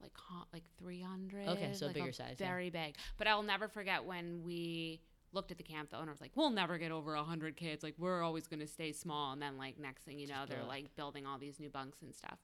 like 0.00 0.12
like 0.52 0.64
300. 0.78 1.48
Okay, 1.48 1.72
so 1.72 1.86
like 1.86 1.94
bigger 1.94 2.12
size, 2.12 2.36
yeah. 2.38 2.46
very 2.46 2.70
big. 2.70 2.96
But 3.16 3.26
I'll 3.26 3.42
never 3.42 3.68
forget 3.68 4.04
when 4.04 4.42
we 4.44 5.00
looked 5.32 5.50
at 5.50 5.58
the 5.58 5.64
camp. 5.64 5.90
The 5.90 5.98
owner 5.98 6.10
was 6.10 6.20
like, 6.20 6.32
"We'll 6.34 6.50
never 6.50 6.78
get 6.78 6.90
over 6.90 7.14
hundred 7.16 7.56
kids. 7.56 7.82
Like 7.82 7.94
we're 7.98 8.22
always 8.22 8.46
going 8.46 8.60
to 8.60 8.66
stay 8.66 8.92
small." 8.92 9.32
And 9.32 9.42
then 9.42 9.58
like 9.58 9.78
next 9.78 10.04
thing 10.04 10.18
you 10.18 10.26
know, 10.26 10.44
they're 10.48 10.64
like 10.66 10.94
building 10.96 11.26
all 11.26 11.38
these 11.38 11.58
new 11.60 11.70
bunks 11.70 12.02
and 12.02 12.14
stuff. 12.14 12.38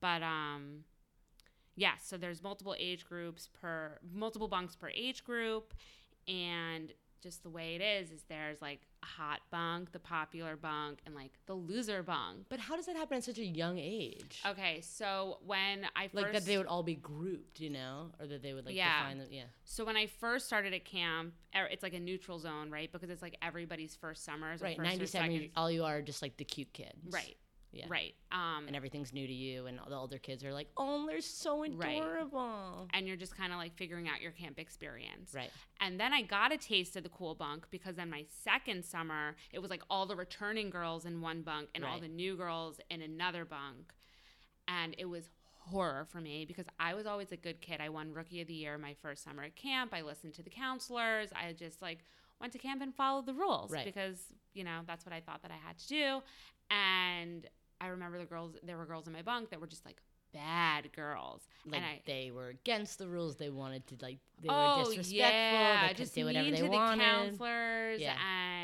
But 0.00 0.22
um, 0.22 0.84
yeah. 1.76 1.94
So 2.02 2.16
there's 2.16 2.42
multiple 2.42 2.74
age 2.78 3.04
groups 3.04 3.48
per 3.60 3.98
multiple 4.12 4.48
bunks 4.48 4.76
per 4.76 4.90
age 4.94 5.24
group, 5.24 5.74
and 6.28 6.92
just 7.22 7.42
the 7.42 7.50
way 7.50 7.74
it 7.76 7.80
is 7.80 8.10
is 8.10 8.22
there's 8.28 8.60
like 8.60 8.80
a 9.02 9.06
hot 9.06 9.40
bunk, 9.50 9.92
the 9.92 9.98
popular 9.98 10.56
bunk, 10.56 10.98
and 11.06 11.14
like 11.14 11.32
the 11.46 11.54
loser 11.54 12.02
bunk. 12.02 12.46
But 12.48 12.58
how 12.60 12.76
does 12.76 12.86
that 12.86 12.96
happen 12.96 13.16
at 13.16 13.24
such 13.24 13.38
a 13.38 13.44
young 13.44 13.78
age? 13.78 14.40
Okay, 14.46 14.80
so 14.82 15.38
when 15.46 15.86
I 15.96 16.08
first 16.08 16.14
like 16.14 16.32
that 16.32 16.44
they 16.44 16.58
would 16.58 16.66
all 16.66 16.82
be 16.82 16.94
grouped, 16.96 17.60
you 17.60 17.70
know, 17.70 18.10
or 18.20 18.26
that 18.26 18.42
they 18.42 18.52
would 18.54 18.66
like 18.66 18.74
Yeah. 18.74 18.98
define 19.02 19.18
them. 19.18 19.28
Yeah. 19.30 19.44
So 19.64 19.84
when 19.84 19.96
I 19.96 20.06
first 20.06 20.46
started 20.46 20.72
at 20.74 20.84
camp, 20.84 21.34
er, 21.54 21.68
it's 21.70 21.82
like 21.82 21.94
a 21.94 22.00
neutral 22.00 22.38
zone, 22.38 22.70
right? 22.70 22.90
Because 22.90 23.10
it's 23.10 23.22
like 23.22 23.36
everybody's 23.40 23.94
first 23.94 24.24
summers, 24.24 24.60
Right. 24.60 24.78
Ninety-seven. 24.78 25.30
second. 25.30 25.50
All 25.56 25.70
you 25.70 25.84
are 25.84 26.02
just 26.02 26.22
like 26.22 26.36
the 26.36 26.44
cute 26.44 26.72
kids. 26.72 27.12
right? 27.12 27.36
Yeah. 27.72 27.86
Right. 27.88 28.14
Um, 28.30 28.66
And 28.66 28.76
everything's 28.76 29.12
new 29.12 29.26
to 29.26 29.32
you, 29.32 29.66
and 29.66 29.80
all 29.80 29.88
the 29.88 29.96
older 29.96 30.18
kids 30.18 30.44
are 30.44 30.52
like, 30.52 30.68
"Oh, 30.76 31.06
they're 31.06 31.20
so 31.22 31.60
Right. 31.60 31.96
adorable." 31.96 32.88
and 32.92 33.06
you're 33.08 33.16
just 33.16 33.34
kind 33.36 33.52
of 33.52 33.58
like 33.58 33.74
figuring 33.76 34.08
out 34.08 34.20
your 34.20 34.32
camp 34.32 34.58
experience. 34.58 35.32
Right. 35.34 35.50
And 35.80 35.98
then 35.98 36.12
I 36.12 36.22
got 36.22 36.52
a 36.52 36.58
taste 36.58 36.96
of 36.96 37.02
the 37.02 37.08
cool 37.08 37.34
bunk 37.34 37.66
because 37.70 37.96
then 37.96 38.10
my 38.10 38.24
second 38.28 38.84
summer, 38.84 39.36
it 39.52 39.58
was 39.60 39.70
like 39.70 39.82
all 39.88 40.04
the 40.06 40.16
returning 40.16 40.68
girls 40.70 41.06
in 41.06 41.20
one 41.22 41.42
bunk 41.42 41.70
and 41.74 41.84
all 41.84 41.98
the 41.98 42.08
new 42.08 42.36
girls 42.36 42.78
in 42.90 43.00
another 43.02 43.44
bunk. 43.44 43.92
And 44.68 44.94
it 44.98 45.06
was 45.06 45.30
horror 45.70 46.04
for 46.10 46.20
me 46.20 46.44
because 46.44 46.66
I 46.78 46.94
was 46.94 47.06
always 47.06 47.32
a 47.32 47.36
good 47.36 47.60
kid. 47.60 47.80
I 47.80 47.88
won 47.88 48.12
rookie 48.12 48.40
of 48.40 48.48
the 48.48 48.54
year 48.54 48.76
my 48.78 48.94
first 48.94 49.22
summer 49.24 49.44
at 49.44 49.56
camp. 49.56 49.94
I 49.94 50.02
listened 50.02 50.34
to 50.34 50.42
the 50.42 50.50
counselors. 50.50 51.30
I 51.34 51.52
just 51.52 51.80
like 51.80 52.04
went 52.40 52.52
to 52.52 52.58
camp 52.58 52.82
and 52.82 52.94
followed 52.94 53.26
the 53.26 53.34
rules 53.34 53.70
Right. 53.70 53.84
because, 53.84 54.32
you 54.52 54.64
know, 54.64 54.80
that's 54.86 55.06
what 55.06 55.12
I 55.12 55.20
thought 55.20 55.42
that 55.42 55.50
I 55.52 55.56
had 55.56 55.78
to 55.78 55.88
do. 55.88 56.22
And 56.70 57.46
I 57.82 57.88
remember 57.88 58.18
the 58.18 58.24
girls 58.24 58.54
there 58.62 58.76
were 58.78 58.86
girls 58.86 59.06
in 59.06 59.12
my 59.12 59.22
bunk 59.22 59.50
that 59.50 59.60
were 59.60 59.66
just 59.66 59.84
like 59.84 59.96
bad 60.32 60.90
girls. 60.92 61.42
Like 61.66 61.82
I, 61.82 62.00
they 62.06 62.30
were 62.30 62.48
against 62.48 62.98
the 62.98 63.06
rules. 63.08 63.36
They 63.36 63.50
wanted 63.50 63.86
to 63.88 63.96
like 64.00 64.18
they 64.40 64.48
oh 64.48 64.78
were 64.78 64.84
disrespectful. 64.84 65.18
yeah, 65.18 65.88
they 65.88 65.94
just 65.94 66.14
do 66.14 66.24
whatever 66.24 66.44
mean 66.44 66.54
they 66.54 66.60
to 66.62 66.68
wanted. 66.68 67.00
the 67.00 67.04
counselors 67.04 68.00
Yeah. 68.00 68.14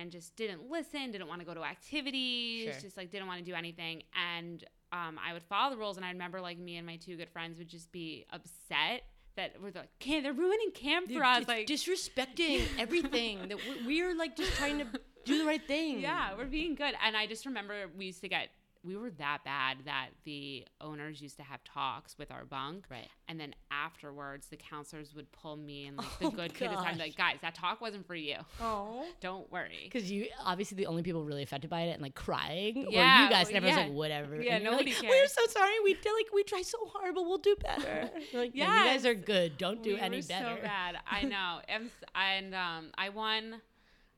and 0.00 0.10
just 0.10 0.34
didn't 0.36 0.70
listen. 0.70 1.10
Didn't 1.12 1.28
want 1.28 1.40
to 1.40 1.46
go 1.46 1.54
to 1.54 1.62
activities. 1.64 2.64
Sure. 2.72 2.80
Just 2.80 2.96
like 2.96 3.10
didn't 3.10 3.26
want 3.26 3.40
to 3.40 3.44
do 3.44 3.54
anything. 3.54 4.02
And 4.38 4.64
um, 4.92 5.18
I 5.26 5.34
would 5.34 5.42
follow 5.42 5.70
the 5.70 5.76
rules, 5.76 5.96
and 5.98 6.06
I 6.06 6.10
remember 6.10 6.40
like 6.40 6.58
me 6.58 6.76
and 6.76 6.86
my 6.86 6.96
two 6.96 7.16
good 7.16 7.28
friends 7.28 7.58
would 7.58 7.68
just 7.68 7.92
be 7.92 8.24
upset 8.32 9.02
that 9.36 9.56
we're 9.60 9.70
like, 9.74 9.90
"Can 9.98 10.22
they're 10.22 10.32
ruining 10.32 10.70
camp 10.72 11.10
for 11.12 11.22
us?" 11.22 11.46
Like 11.46 11.66
disrespecting 11.66 12.62
everything. 12.78 13.48
That 13.48 13.58
we're, 13.58 13.86
we're 13.86 14.14
like 14.16 14.36
just 14.36 14.52
trying 14.54 14.78
to 14.78 14.86
do 15.26 15.38
the 15.38 15.44
right 15.44 15.64
thing. 15.66 16.00
Yeah, 16.00 16.34
we're 16.36 16.46
being 16.46 16.74
good. 16.74 16.94
And 17.04 17.14
I 17.16 17.26
just 17.26 17.44
remember 17.44 17.74
we 17.96 18.06
used 18.06 18.22
to 18.22 18.28
get 18.28 18.48
we 18.88 18.96
were 18.96 19.10
that 19.10 19.44
bad 19.44 19.76
that 19.84 20.08
the 20.24 20.64
owners 20.80 21.20
used 21.20 21.36
to 21.36 21.42
have 21.42 21.62
talks 21.62 22.16
with 22.16 22.30
our 22.30 22.46
bunk. 22.46 22.86
Right. 22.90 23.06
And 23.28 23.38
then 23.38 23.54
afterwards 23.70 24.46
the 24.48 24.56
counselors 24.56 25.14
would 25.14 25.30
pull 25.30 25.56
me 25.56 25.86
and 25.86 25.98
like 25.98 26.18
the 26.18 26.26
Oh, 26.28 26.30
good 26.30 26.54
kid 26.54 26.72
aside, 26.72 26.96
like, 26.98 27.14
guys, 27.14 27.36
that 27.42 27.54
talk 27.54 27.82
wasn't 27.82 28.06
for 28.06 28.14
you. 28.14 28.36
Oh. 28.62 29.04
Don't 29.20 29.50
worry. 29.52 29.80
Because 29.84 30.10
you 30.10 30.28
obviously 30.42 30.76
the 30.76 30.86
only 30.86 31.02
people 31.02 31.22
really 31.22 31.42
affected 31.42 31.68
by 31.68 31.82
it 31.82 31.92
and 31.92 32.02
like 32.02 32.14
crying. 32.14 32.86
or 32.86 32.90
Yeah, 32.90 33.24
you 33.24 33.30
guys, 33.30 33.48
and 33.48 33.58
everyone's 33.58 33.78
yeah. 33.78 33.84
like 33.84 33.92
whatever. 33.92 34.40
Yeah, 34.40 34.54
and 34.56 34.64
nobody 34.64 34.92
like, 34.92 35.02
cares. 35.02 35.10
We're 35.10 35.26
so 35.28 35.46
sorry. 35.52 35.72
We 35.84 35.92
did 35.92 36.06
like 36.06 36.32
we 36.32 36.42
try 36.44 36.62
so 36.62 36.78
hard, 36.86 37.14
but 37.14 37.24
we'll 37.24 37.38
do 37.38 37.56
better. 37.60 38.10
like, 38.32 38.52
yeah, 38.54 38.84
you 38.84 38.90
guys 38.90 39.04
are 39.04 39.14
good. 39.14 39.58
Don't 39.58 39.82
do 39.82 39.94
we 39.94 40.00
any 40.00 40.16
were 40.18 40.22
better. 40.22 40.56
so 40.56 40.62
bad. 40.62 40.96
I 41.06 41.24
know. 41.24 41.58
and, 41.68 41.90
and 42.14 42.54
um, 42.54 42.90
I 42.96 43.10
won. 43.10 43.60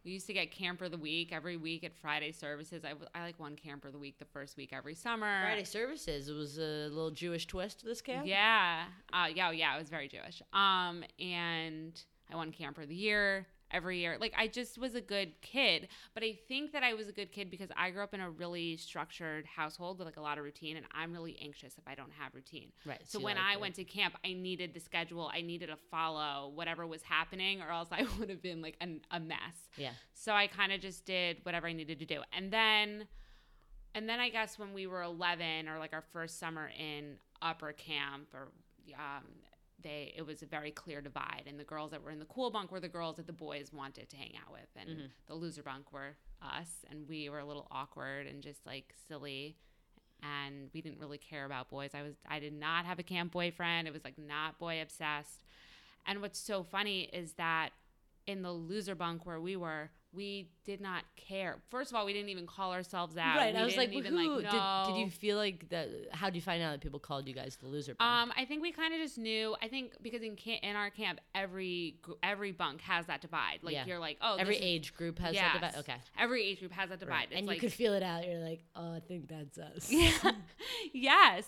We 0.05 0.13
used 0.13 0.27
to 0.29 0.33
get 0.33 0.51
camper 0.51 0.87
of 0.87 0.93
the 0.93 0.99
week 0.99 1.31
every 1.31 1.57
week 1.57 1.85
at 1.85 1.95
Friday 1.95 2.33
services. 2.33 2.83
I, 2.85 2.95
I 3.19 3.23
like 3.23 3.39
one 3.39 3.55
camper 3.55 3.89
of 3.89 3.93
the 3.93 3.99
week 3.99 4.19
the 4.19 4.25
first 4.25 4.57
week 4.57 4.71
every 4.73 4.95
summer. 4.95 5.43
Friday 5.43 5.65
services. 5.65 6.29
It 6.29 6.33
was 6.33 6.59
a 6.59 6.89
little 6.89 7.11
Jewish 7.11 7.47
twist 7.47 7.81
to 7.81 7.87
this 7.87 8.01
camp. 8.01 8.27
Yeah. 8.27 8.85
Uh, 9.13 9.27
yeah, 9.35 9.51
yeah, 9.51 9.77
it 9.77 9.79
was 9.79 9.91
very 9.91 10.09
Jewish. 10.09 10.41
Um, 10.55 11.05
and 11.19 12.01
I 12.33 12.37
won 12.37 12.51
camper 12.51 12.83
of 12.83 12.89
the 12.89 12.95
year 12.95 13.47
every 13.71 13.99
year. 13.99 14.17
Like 14.21 14.35
I 14.37 14.47
just 14.47 14.79
was 14.79 14.95
a 14.95 15.01
good 15.01 15.33
kid, 15.43 15.89
but 16.15 16.23
I 16.23 16.39
think 16.49 16.73
that 16.73 16.83
I 16.83 16.95
was 16.95 17.09
a 17.09 17.13
good 17.13 17.33
kid 17.33 17.51
because 17.51 17.71
I 17.77 17.91
grew 17.91 18.03
up 18.03 18.15
in 18.15 18.21
a 18.21 18.31
really 18.31 18.77
structured 18.77 19.47
household 19.47 19.99
with 19.99 20.07
like 20.07 20.17
a 20.17 20.21
lot 20.21 20.39
of 20.39 20.45
routine 20.45 20.77
and 20.77 20.87
I'm 20.93 21.13
really 21.13 21.39
anxious 21.43 21.75
if 21.79 21.87
I 21.87 21.95
don't 21.95 22.13
have 22.19 22.35
routine. 22.35 22.73
Right. 22.85 23.01
So 23.05 23.19
you 23.19 23.25
when 23.25 23.39
I 23.39 23.55
it. 23.55 23.61
went 23.61 23.75
to 23.77 23.85
camp, 23.85 24.17
I 24.25 24.33
needed 24.33 24.75
the 24.75 24.81
schedule. 24.81 25.31
I 25.33 25.41
needed 25.41 25.67
to 25.67 25.77
follow 25.91 26.51
whatever 26.55 26.87
was 26.87 27.03
happening 27.03 27.63
or 27.63 27.71
else 27.71 27.89
I 27.91 28.07
would 28.19 28.31
have 28.31 28.43
been 28.43 28.63
like 28.63 28.77
an, 28.81 29.01
a 29.11 29.21
mess. 29.21 29.69
Yeah. 29.77 29.93
So 30.15 30.33
I 30.33 30.47
kind 30.47 30.73
of 30.73 30.81
just 30.81 31.05
did 31.05 31.39
whatever 31.43 31.67
I 31.67 31.73
needed 31.73 31.99
to 32.01 32.07
do. 32.07 32.23
And 32.33 32.53
then 32.53 33.07
and 33.95 34.09
then 34.09 34.21
I 34.21 34.29
guess 34.29 34.59
when 34.59 34.73
we 34.73 34.87
were 34.87 35.03
11 35.03 35.69
or 35.69 35.79
like 35.79 35.93
our 35.93 36.05
first 36.13 36.39
summer 36.39 36.71
in 36.79 37.17
upper 37.43 37.73
camp 37.73 38.29
or 38.35 38.53
um 38.95 39.25
they 39.83 40.13
it 40.17 40.27
was 40.27 40.43
a 40.43 40.47
very 40.47 40.71
clear 40.71 41.01
divide 41.01 41.45
and 41.47 41.59
the 41.59 41.65
girls 41.65 41.91
that 41.91 42.03
were 42.03 42.11
in 42.11 42.19
the 42.19 42.25
cool 42.27 42.51
bunk 42.51 42.71
were 42.71 42.81
the 42.81 42.89
girls 42.89 43.17
that 43.17 43.27
the 43.27 43.33
boys 43.33 43.73
wanted 43.73 44.09
to 44.09 44.17
hang 44.17 44.33
out 44.45 44.53
with 44.53 44.69
and 44.77 44.89
Mm-hmm. 44.91 45.07
the 45.27 45.35
loser 45.35 45.63
bunk 45.63 45.93
were 45.93 46.17
us 46.43 46.69
and 46.91 47.09
we 47.09 47.29
were 47.29 47.39
a 47.39 47.45
little 47.45 47.67
awkward 47.71 48.27
and 48.27 48.43
just 48.43 48.65
like 48.67 48.95
silly 49.09 49.57
and 50.23 50.69
we 50.75 50.83
didn't 50.83 51.01
really 51.01 51.17
care 51.19 51.45
about 51.47 51.71
boys. 51.71 51.91
I 51.95 52.03
was 52.03 52.15
I 52.29 52.41
did 52.41 52.53
not 52.53 52.85
have 52.85 52.99
a 52.99 53.03
camp 53.03 53.33
boyfriend. 53.33 53.89
It 53.89 53.93
was 53.93 54.05
like 54.05 54.19
not 54.19 54.59
boy 54.59 54.83
obsessed. 54.83 55.45
And 56.07 56.21
what's 56.21 56.39
so 56.39 56.63
funny 56.63 57.03
is 57.13 57.33
that 57.35 57.71
in 58.27 58.43
the 58.43 58.53
loser 58.53 58.95
bunk 58.95 59.25
where 59.25 59.41
we 59.41 59.57
were, 59.57 59.91
we 60.13 60.49
did 60.65 60.81
not 60.81 61.05
care. 61.15 61.59
First 61.71 61.91
of 61.91 61.97
all, 61.97 62.05
we 62.05 62.13
didn't 62.13 62.31
even 62.31 62.47
call 62.47 62.73
ourselves 62.73 63.17
out. 63.17 63.37
Right. 63.37 63.55
We 63.55 63.61
I 63.61 63.65
was 63.65 63.77
like, 63.77 63.91
didn't 63.91 64.13
who 64.13 64.19
even 64.21 64.43
like 64.43 64.51
did, 64.51 64.93
did 64.93 65.01
you 65.01 65.11
feel 65.11 65.37
like 65.37 65.69
that? 65.69 65.89
How 66.13 66.27
did 66.27 66.35
you 66.35 66.43
find 66.43 66.63
out 66.63 66.73
that 66.73 66.81
people 66.81 66.99
called 66.99 67.29
you 67.29 67.35
guys 67.35 67.57
the 67.61 67.69
loser? 67.69 67.95
bunk? 67.95 68.11
Um, 68.11 68.33
I 68.37 68.45
think 68.45 68.61
we 68.63 68.73
kind 68.73 68.93
of 68.93 69.01
just 69.01 69.19
knew. 69.19 69.55
I 69.63 69.69
think 69.69 69.93
because 70.03 70.23
in 70.23 70.35
camp, 70.35 70.61
in 70.65 70.75
our 70.75 70.91
camp, 70.91 71.21
every 71.35 71.97
every 72.23 72.51
bunk 72.51 72.81
has 72.83 73.07
that 73.07 73.21
divide. 73.21 73.61
Like 73.63 73.75
Yeah. 73.75 73.87
you're 73.87 74.01
like, 74.01 74.19
oh, 74.21 74.37
Every 74.37 74.57
age 74.57 74.95
group 74.95 75.19
has 75.21 75.35
yes. 75.35 75.45
that 75.53 75.73
divide. 75.73 75.81
Okay. 75.81 76.01
Every 76.19 76.45
age 76.45 76.59
group 76.59 76.73
has 76.73 76.89
that 76.91 76.99
divide. 76.99 77.29
It's 77.31 77.39
and 77.39 77.47
like, 77.47 77.57
you 77.57 77.61
could 77.61 77.73
feel 77.73 77.93
it 77.95 78.03
out. 78.03 78.27
You're 78.27 78.41
like, 78.41 78.65
oh, 78.75 78.95
I 78.95 79.01
think 79.01 79.29
that's 79.29 79.59
us. 79.59 79.91
yeah, 79.91 80.33
yes, 80.93 81.47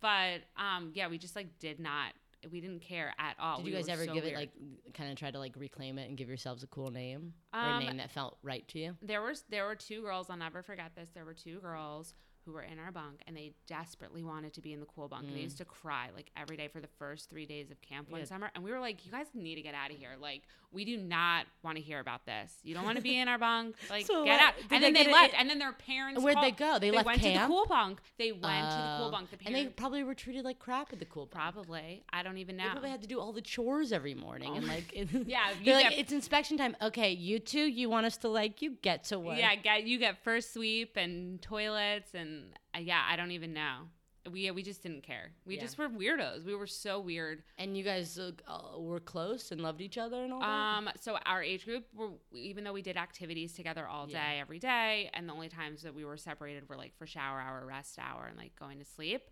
but 0.00 0.40
um, 0.58 0.92
yeah, 0.94 1.08
we 1.08 1.16
just 1.18 1.34
like 1.34 1.58
did 1.58 1.80
not. 1.80 2.12
We 2.50 2.60
didn't 2.60 2.80
care 2.82 3.12
at 3.18 3.36
all. 3.40 3.56
Did 3.58 3.64
We 3.66 3.70
you 3.72 3.76
guys 3.76 3.88
ever 3.88 4.04
so 4.04 4.14
give 4.14 4.24
it 4.24 4.34
like 4.34 4.50
kind 4.94 5.10
of 5.10 5.16
try 5.18 5.30
to 5.30 5.38
like 5.38 5.54
reclaim 5.56 5.98
it 5.98 6.08
and 6.08 6.16
give 6.16 6.28
yourselves 6.28 6.62
a 6.62 6.66
cool 6.68 6.90
name 6.90 7.34
or 7.52 7.60
a 7.60 7.62
Um, 7.62 7.84
name 7.84 7.96
that 7.96 8.10
felt 8.10 8.38
right 8.42 8.66
to 8.68 8.78
you? 8.78 8.96
there 9.02 9.22
was 9.22 9.44
there 9.48 9.66
were 9.66 9.74
two 9.74 10.02
girls 10.02 10.30
i'll 10.30 10.36
never 10.36 10.62
forget 10.62 10.92
this 10.94 11.10
there 11.14 11.24
were 11.24 11.34
two 11.34 11.58
girls 11.60 12.14
who 12.46 12.52
were 12.52 12.62
in 12.62 12.78
our 12.78 12.92
bunk 12.92 13.20
and 13.26 13.36
they 13.36 13.52
desperately 13.66 14.22
wanted 14.22 14.52
to 14.54 14.60
be 14.60 14.72
in 14.72 14.78
the 14.80 14.86
cool 14.86 15.08
bunk. 15.08 15.26
They 15.32 15.40
mm. 15.40 15.42
used 15.42 15.58
to 15.58 15.64
cry 15.64 16.08
like 16.14 16.30
every 16.36 16.56
day 16.56 16.68
for 16.68 16.80
the 16.80 16.88
first 16.98 17.28
three 17.28 17.44
days 17.44 17.70
of 17.72 17.80
camp 17.82 18.08
one 18.08 18.20
Yeah. 18.20 18.26
summer. 18.26 18.50
And 18.54 18.62
we 18.64 18.70
were 18.70 18.78
like, 18.80 19.04
you 19.04 19.10
guys 19.10 19.26
need 19.34 19.56
to 19.56 19.62
get 19.62 19.74
out 19.74 19.90
of 19.90 19.96
here. 19.98 20.10
Like, 20.20 20.42
we 20.72 20.84
do 20.84 20.96
not 20.96 21.46
want 21.62 21.76
to 21.76 21.82
hear 21.82 21.98
about 22.00 22.24
this. 22.24 22.52
You 22.62 22.74
don't 22.74 22.84
want 22.84 22.96
to 22.96 23.02
be 23.02 23.18
in 23.18 23.28
our 23.28 23.38
bunk. 23.38 23.74
Like, 23.90 24.06
So 24.06 24.24
get 24.24 24.40
out. 24.40 24.54
And 24.70 24.82
they 24.82 24.92
then 24.92 24.94
they 25.06 25.12
left. 25.12 25.34
and 25.38 25.48
then 25.50 25.58
their 25.58 25.72
parents. 25.72 26.22
Where'd 26.22 26.38
they 26.40 26.50
go? 26.52 26.78
They 26.78 26.90
left 26.90 27.06
went 27.06 27.22
to 27.22 27.32
the 27.32 27.44
cool 27.46 27.66
bunk. 27.66 28.00
They 28.18 28.32
went 28.32 28.42
to 28.42 28.76
the 28.76 28.96
cool 28.98 29.08
Oh. 29.08 29.10
bunk. 29.10 29.30
The 29.30 29.38
and 29.46 29.54
they 29.54 29.66
probably 29.66 30.02
were 30.04 30.14
treated 30.14 30.44
like 30.44 30.58
crap 30.58 30.92
at 30.92 30.98
the 31.00 31.04
cool 31.04 31.26
bunk. 31.26 31.54
Probably. 31.54 32.04
I 32.12 32.22
don't 32.22 32.38
even 32.38 32.56
They 32.56 32.64
know. 32.64 32.70
probably 32.70 32.90
had 32.90 33.02
to 33.02 33.08
do 33.08 33.18
all 33.20 33.32
the 33.32 33.40
chores 33.42 33.92
every 33.92 34.14
morning 34.14 34.56
and 34.56 34.64
oh 34.64 34.68
like 34.68 34.92
it- 34.92 35.08
Yeah, 35.26 35.50
you 35.58 35.64
they're 35.64 35.74
like 35.74 35.90
get- 35.90 35.98
it's 35.98 36.12
inspection 36.12 36.56
time. 36.58 36.76
Okay, 36.82 37.10
you 37.12 37.38
two, 37.38 37.60
you 37.66 37.88
want 37.90 38.06
us 38.06 38.16
to 38.18 38.28
like 38.28 38.62
you 38.62 38.76
get 38.82 39.04
to 39.04 39.18
work. 39.18 39.38
Yeah, 39.38 39.54
get 39.56 39.84
you 39.84 39.98
get 39.98 40.22
first 40.22 40.52
sweep 40.52 40.96
and 40.96 41.40
toilets 41.40 42.14
and 42.14 42.35
uh, 42.74 42.78
yeah, 42.80 43.02
I 43.08 43.16
don't 43.16 43.30
even 43.32 43.52
know. 43.52 43.88
We 44.30 44.50
we 44.50 44.62
just 44.64 44.82
didn't 44.82 45.02
care. 45.04 45.30
We 45.44 45.54
Yeah. 45.54 45.60
just 45.62 45.78
were 45.78 45.88
weirdos. 45.88 46.44
We 46.44 46.54
were 46.56 46.66
so 46.66 46.98
weird. 46.98 47.44
And 47.58 47.76
you 47.76 47.84
guys 47.84 48.18
uh, 48.18 48.32
uh, 48.48 48.78
were 48.80 48.98
close 48.98 49.52
and 49.52 49.60
loved 49.60 49.80
each 49.80 49.98
other 49.98 50.24
and 50.24 50.32
all 50.32 50.40
that. 50.40 50.46
Um, 50.46 50.90
so 51.00 51.16
our 51.24 51.42
age 51.44 51.64
group 51.64 51.84
were 51.94 52.10
even 52.32 52.64
though 52.64 52.72
we 52.72 52.82
did 52.82 52.96
activities 52.96 53.52
together 53.52 53.86
all 53.86 54.06
day 54.06 54.14
Yeah. 54.34 54.40
every 54.40 54.58
day, 54.58 55.10
and 55.14 55.28
the 55.28 55.32
only 55.32 55.48
times 55.48 55.82
that 55.82 55.94
we 55.94 56.04
were 56.04 56.16
separated 56.16 56.68
were 56.68 56.76
like 56.76 56.96
for 56.96 57.06
shower 57.06 57.40
hour, 57.40 57.64
rest 57.64 57.98
hour, 58.00 58.26
and 58.26 58.36
like 58.36 58.56
going 58.58 58.78
to 58.80 58.84
sleep. 58.84 59.22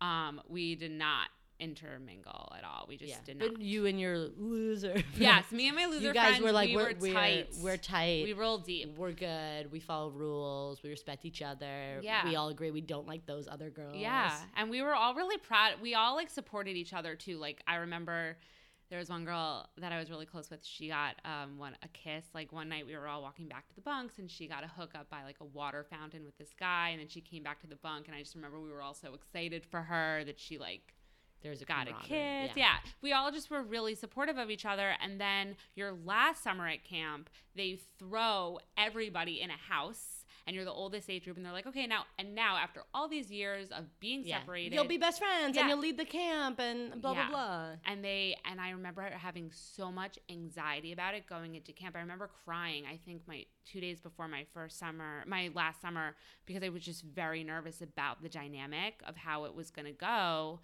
Um, 0.00 0.40
we 0.48 0.74
did 0.74 0.92
not 0.92 1.28
intermingle 1.60 2.52
at 2.56 2.64
all. 2.64 2.86
We 2.88 2.96
just 2.96 3.10
yeah. 3.10 3.16
did 3.24 3.38
not. 3.38 3.52
But 3.52 3.60
you 3.60 3.86
and 3.86 4.00
your 4.00 4.18
loser. 4.18 5.02
yes, 5.16 5.50
me 5.50 5.68
and 5.68 5.76
my 5.76 5.86
loser 5.86 6.08
you 6.08 6.12
guys 6.12 6.30
friends, 6.30 6.44
were 6.44 6.52
like 6.52 6.70
we 6.70 6.76
we're, 6.76 6.88
were 6.88 6.94
we're 7.00 7.12
tight. 7.12 7.48
We're 7.60 7.76
tight. 7.76 8.24
we 8.24 8.32
roll 8.32 8.58
deep. 8.58 8.96
We're 8.96 9.12
good. 9.12 9.70
We 9.70 9.80
follow 9.80 10.10
rules. 10.10 10.82
We 10.82 10.90
respect 10.90 11.24
each 11.24 11.42
other. 11.42 12.00
Yeah. 12.02 12.24
We 12.24 12.36
all 12.36 12.48
agree 12.48 12.70
we 12.70 12.80
don't 12.80 13.06
like 13.06 13.26
those 13.26 13.48
other 13.48 13.70
girls. 13.70 13.96
Yeah, 13.96 14.34
and 14.56 14.70
we 14.70 14.82
were 14.82 14.94
all 14.94 15.14
really 15.14 15.38
proud. 15.38 15.74
We 15.82 15.94
all 15.94 16.14
like 16.14 16.30
supported 16.30 16.76
each 16.76 16.92
other 16.92 17.14
too. 17.14 17.38
Like 17.38 17.62
I 17.66 17.76
remember 17.76 18.36
there 18.90 18.98
was 18.98 19.10
one 19.10 19.24
girl 19.24 19.68
that 19.76 19.92
I 19.92 19.98
was 19.98 20.10
really 20.10 20.26
close 20.26 20.48
with. 20.50 20.64
She 20.64 20.88
got 20.88 21.16
um 21.24 21.58
one 21.58 21.76
a 21.82 21.88
kiss. 21.88 22.24
Like 22.34 22.52
one 22.52 22.68
night 22.68 22.86
we 22.86 22.96
were 22.96 23.06
all 23.06 23.22
walking 23.22 23.48
back 23.48 23.68
to 23.68 23.74
the 23.74 23.82
bunks, 23.82 24.18
and 24.18 24.30
she 24.30 24.46
got 24.46 24.64
a 24.64 24.68
hookup 24.68 25.10
by 25.10 25.24
like 25.24 25.36
a 25.40 25.44
water 25.44 25.84
fountain 25.90 26.24
with 26.24 26.38
this 26.38 26.50
guy. 26.58 26.90
And 26.90 27.00
then 27.00 27.08
she 27.08 27.20
came 27.20 27.42
back 27.42 27.60
to 27.60 27.66
the 27.66 27.76
bunk, 27.76 28.06
and 28.06 28.16
I 28.16 28.20
just 28.20 28.34
remember 28.34 28.60
we 28.60 28.70
were 28.70 28.82
all 28.82 28.94
so 28.94 29.14
excited 29.14 29.64
for 29.64 29.82
her 29.82 30.24
that 30.24 30.38
she 30.38 30.58
like 30.58 30.94
There's 31.42 31.62
a 31.62 31.64
got 31.64 31.88
a 31.88 31.92
camaraderie. 31.92 32.48
kiss. 32.48 32.56
Yeah. 32.56 32.76
we 33.00 33.12
all 33.12 33.30
just 33.30 33.50
were 33.50 33.62
really 33.62 33.94
supportive 33.94 34.38
of 34.38 34.50
each 34.50 34.64
other. 34.64 34.94
And 35.02 35.20
then 35.20 35.56
your 35.74 35.92
last 35.92 36.42
summer 36.42 36.66
at 36.66 36.84
camp, 36.84 37.30
they 37.54 37.78
throw 37.98 38.58
everybody 38.76 39.40
in 39.40 39.50
a 39.50 39.56
house. 39.56 40.14
And 40.46 40.54
you're 40.54 40.64
the 40.64 40.72
oldest 40.72 41.10
age 41.10 41.24
group, 41.24 41.36
and 41.36 41.44
they're 41.44 41.52
like, 41.52 41.66
okay, 41.66 41.86
now 41.86 42.04
and 42.18 42.34
now 42.34 42.56
after 42.56 42.80
all 42.94 43.06
these 43.06 43.30
years 43.30 43.68
of 43.68 43.84
being 44.00 44.24
Yeah. 44.24 44.40
separated, 44.40 44.72
You'll 44.74 44.86
be 44.86 44.96
best 44.96 45.18
friends 45.18 45.54
Yeah. 45.54 45.60
and 45.60 45.68
you'll 45.68 45.78
lead 45.78 45.98
the 45.98 46.06
camp 46.06 46.58
and 46.58 47.02
blah 47.02 47.12
Yeah. 47.12 47.28
blah 47.28 47.66
blah. 47.66 47.76
and 47.84 48.02
they 48.02 48.34
and 48.46 48.58
I 48.58 48.70
remember 48.70 49.02
having 49.02 49.50
so 49.52 49.92
much 49.92 50.18
anxiety 50.30 50.92
about 50.92 51.12
it 51.12 51.26
going 51.26 51.54
into 51.54 51.74
camp. 51.74 51.96
I 51.96 52.00
remember 52.00 52.30
crying. 52.46 52.86
I 52.86 52.96
think 52.96 53.28
my 53.28 53.44
two 53.66 53.78
days 53.82 54.00
before 54.00 54.26
my 54.26 54.44
first 54.54 54.78
summer, 54.78 55.22
my 55.26 55.50
last 55.54 55.82
summer, 55.82 56.16
because 56.46 56.62
I 56.62 56.70
was 56.70 56.82
just 56.82 57.02
very 57.02 57.44
nervous 57.44 57.82
about 57.82 58.22
the 58.22 58.30
dynamic 58.30 59.02
of 59.06 59.16
how 59.16 59.44
it 59.44 59.54
was 59.54 59.70
going 59.70 59.84
to 59.84 59.92
go. 59.92 60.60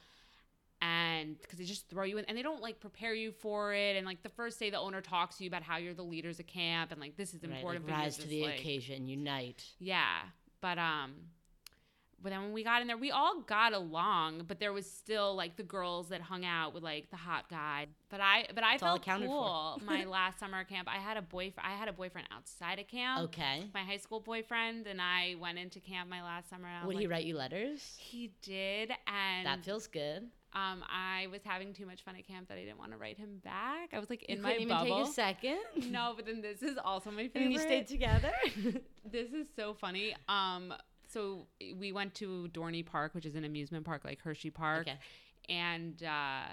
And 0.82 1.40
because 1.40 1.58
they 1.58 1.64
just 1.64 1.88
throw 1.88 2.04
you 2.04 2.18
in, 2.18 2.24
and 2.26 2.36
they 2.36 2.42
don't 2.42 2.60
like 2.60 2.78
prepare 2.80 3.14
you 3.14 3.32
for 3.32 3.72
it. 3.72 3.96
And 3.96 4.04
like 4.04 4.22
the 4.22 4.28
first 4.28 4.58
day, 4.60 4.68
the 4.70 4.78
owner 4.78 5.00
talks 5.00 5.36
to 5.38 5.44
you 5.44 5.48
about 5.48 5.62
how 5.62 5.78
you're 5.78 5.94
the 5.94 6.02
leaders 6.02 6.38
of 6.40 6.46
camp, 6.46 6.92
and 6.92 7.00
like 7.00 7.16
this 7.16 7.32
is 7.32 7.42
Right, 7.42 7.52
important. 7.56 7.86
like 7.86 7.94
for 7.94 7.98
you 7.98 8.04
rise 8.04 8.16
to 8.18 8.26
the 8.28 8.42
like- 8.44 8.58
occasion, 8.58 9.08
unite. 9.08 9.64
yeah, 9.78 10.18
but 10.60 10.76
um, 10.78 11.14
but 12.22 12.30
then 12.30 12.42
when 12.42 12.52
we 12.54 12.64
got 12.64 12.80
in 12.80 12.86
there, 12.86 12.96
we 12.96 13.10
all 13.10 13.40
got 13.42 13.72
along, 13.74 14.44
but 14.48 14.58
there 14.58 14.72
was 14.72 14.90
still 14.90 15.34
like 15.34 15.56
the 15.56 15.62
girls 15.62 16.08
that 16.08 16.22
hung 16.22 16.44
out 16.44 16.72
with 16.72 16.82
like 16.82 17.10
the 17.10 17.16
hot 17.16 17.48
guy. 17.50 17.86
But 18.08 18.20
I, 18.22 18.46
but 18.54 18.64
I 18.64 18.78
felt 18.78 19.04
cool. 19.06 19.78
My 19.84 20.04
last 20.04 20.38
summer 20.38 20.64
camp, 20.64 20.88
I 20.90 20.98
had 20.98 21.18
a 21.18 21.22
boyfriend. 21.22 21.68
I 21.70 21.76
had 21.76 21.88
a 21.88 21.92
boyfriend 21.92 22.28
outside 22.34 22.78
of 22.78 22.88
camp. 22.88 23.24
Okay. 23.24 23.64
My 23.74 23.82
high 23.82 23.98
school 23.98 24.20
boyfriend, 24.20 24.86
and 24.86 25.02
I 25.02 25.34
went 25.38 25.58
into 25.58 25.80
camp 25.80 26.08
my 26.08 26.22
last 26.22 26.48
summer. 26.48 26.66
And 26.66 26.76
I 26.78 26.86
was 26.86 26.94
Would 26.94 27.00
he 27.02 27.06
write 27.06 27.24
you 27.26 27.36
letters? 27.36 27.94
He 27.98 28.30
did, 28.40 28.90
and 29.06 29.46
That 29.46 29.62
feels 29.64 29.86
good. 29.86 30.28
Um, 30.54 30.84
I 30.88 31.26
was 31.32 31.40
having 31.44 31.72
too 31.72 31.84
much 31.86 32.02
fun 32.02 32.14
at 32.16 32.26
camp 32.26 32.48
that 32.48 32.56
I 32.58 32.60
didn't 32.62 32.78
want 32.78 32.92
to 32.92 32.96
write 32.96 33.18
him 33.18 33.40
back. 33.44 33.90
I 33.92 33.98
was 33.98 34.08
like 34.08 34.22
in 34.24 34.36
you 34.36 34.42
my 34.42 34.54
even 34.54 34.68
bubble. 34.68 35.00
take 35.00 35.08
a 35.08 35.12
second. 35.12 35.58
no, 35.90 36.12
but 36.16 36.26
then 36.26 36.40
this 36.40 36.62
is 36.62 36.78
also 36.82 37.10
my 37.10 37.28
favorite. 37.28 37.42
and 37.44 37.52
you 37.52 37.58
stayed 37.58 37.86
together. 37.88 38.32
this 39.10 39.32
is 39.32 39.46
so 39.56 39.74
funny. 39.74 40.14
Um, 40.28 40.72
so 41.12 41.46
we 41.76 41.92
went 41.92 42.14
to 42.16 42.48
Dorney 42.52 42.84
Park, 42.86 43.14
which 43.14 43.26
is 43.26 43.34
an 43.34 43.44
amusement 43.44 43.84
park 43.84 44.04
like 44.04 44.20
Hershey 44.20 44.50
Park, 44.50 44.82
Okay. 44.88 44.98
and 45.48 46.02
uh, 46.02 46.52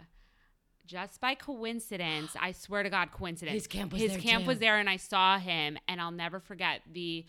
just 0.85 1.21
by 1.21 1.35
coincidence, 1.35 2.35
I 2.39 2.51
swear 2.51 2.83
to 2.83 2.89
God, 2.89 3.11
coincidence, 3.11 3.53
His 3.55 3.67
camp 3.67 3.93
was 3.93 4.01
his 4.01 4.11
there, 4.13 4.19
camp 4.21 4.43
too. 4.43 4.47
was 4.47 4.59
there, 4.59 4.77
and 4.77 4.89
I 4.89 4.97
saw 4.97 5.37
him, 5.37 5.77
and 5.87 6.01
I'll 6.01 6.11
never 6.11 6.39
forget 6.39 6.81
the 6.91 7.25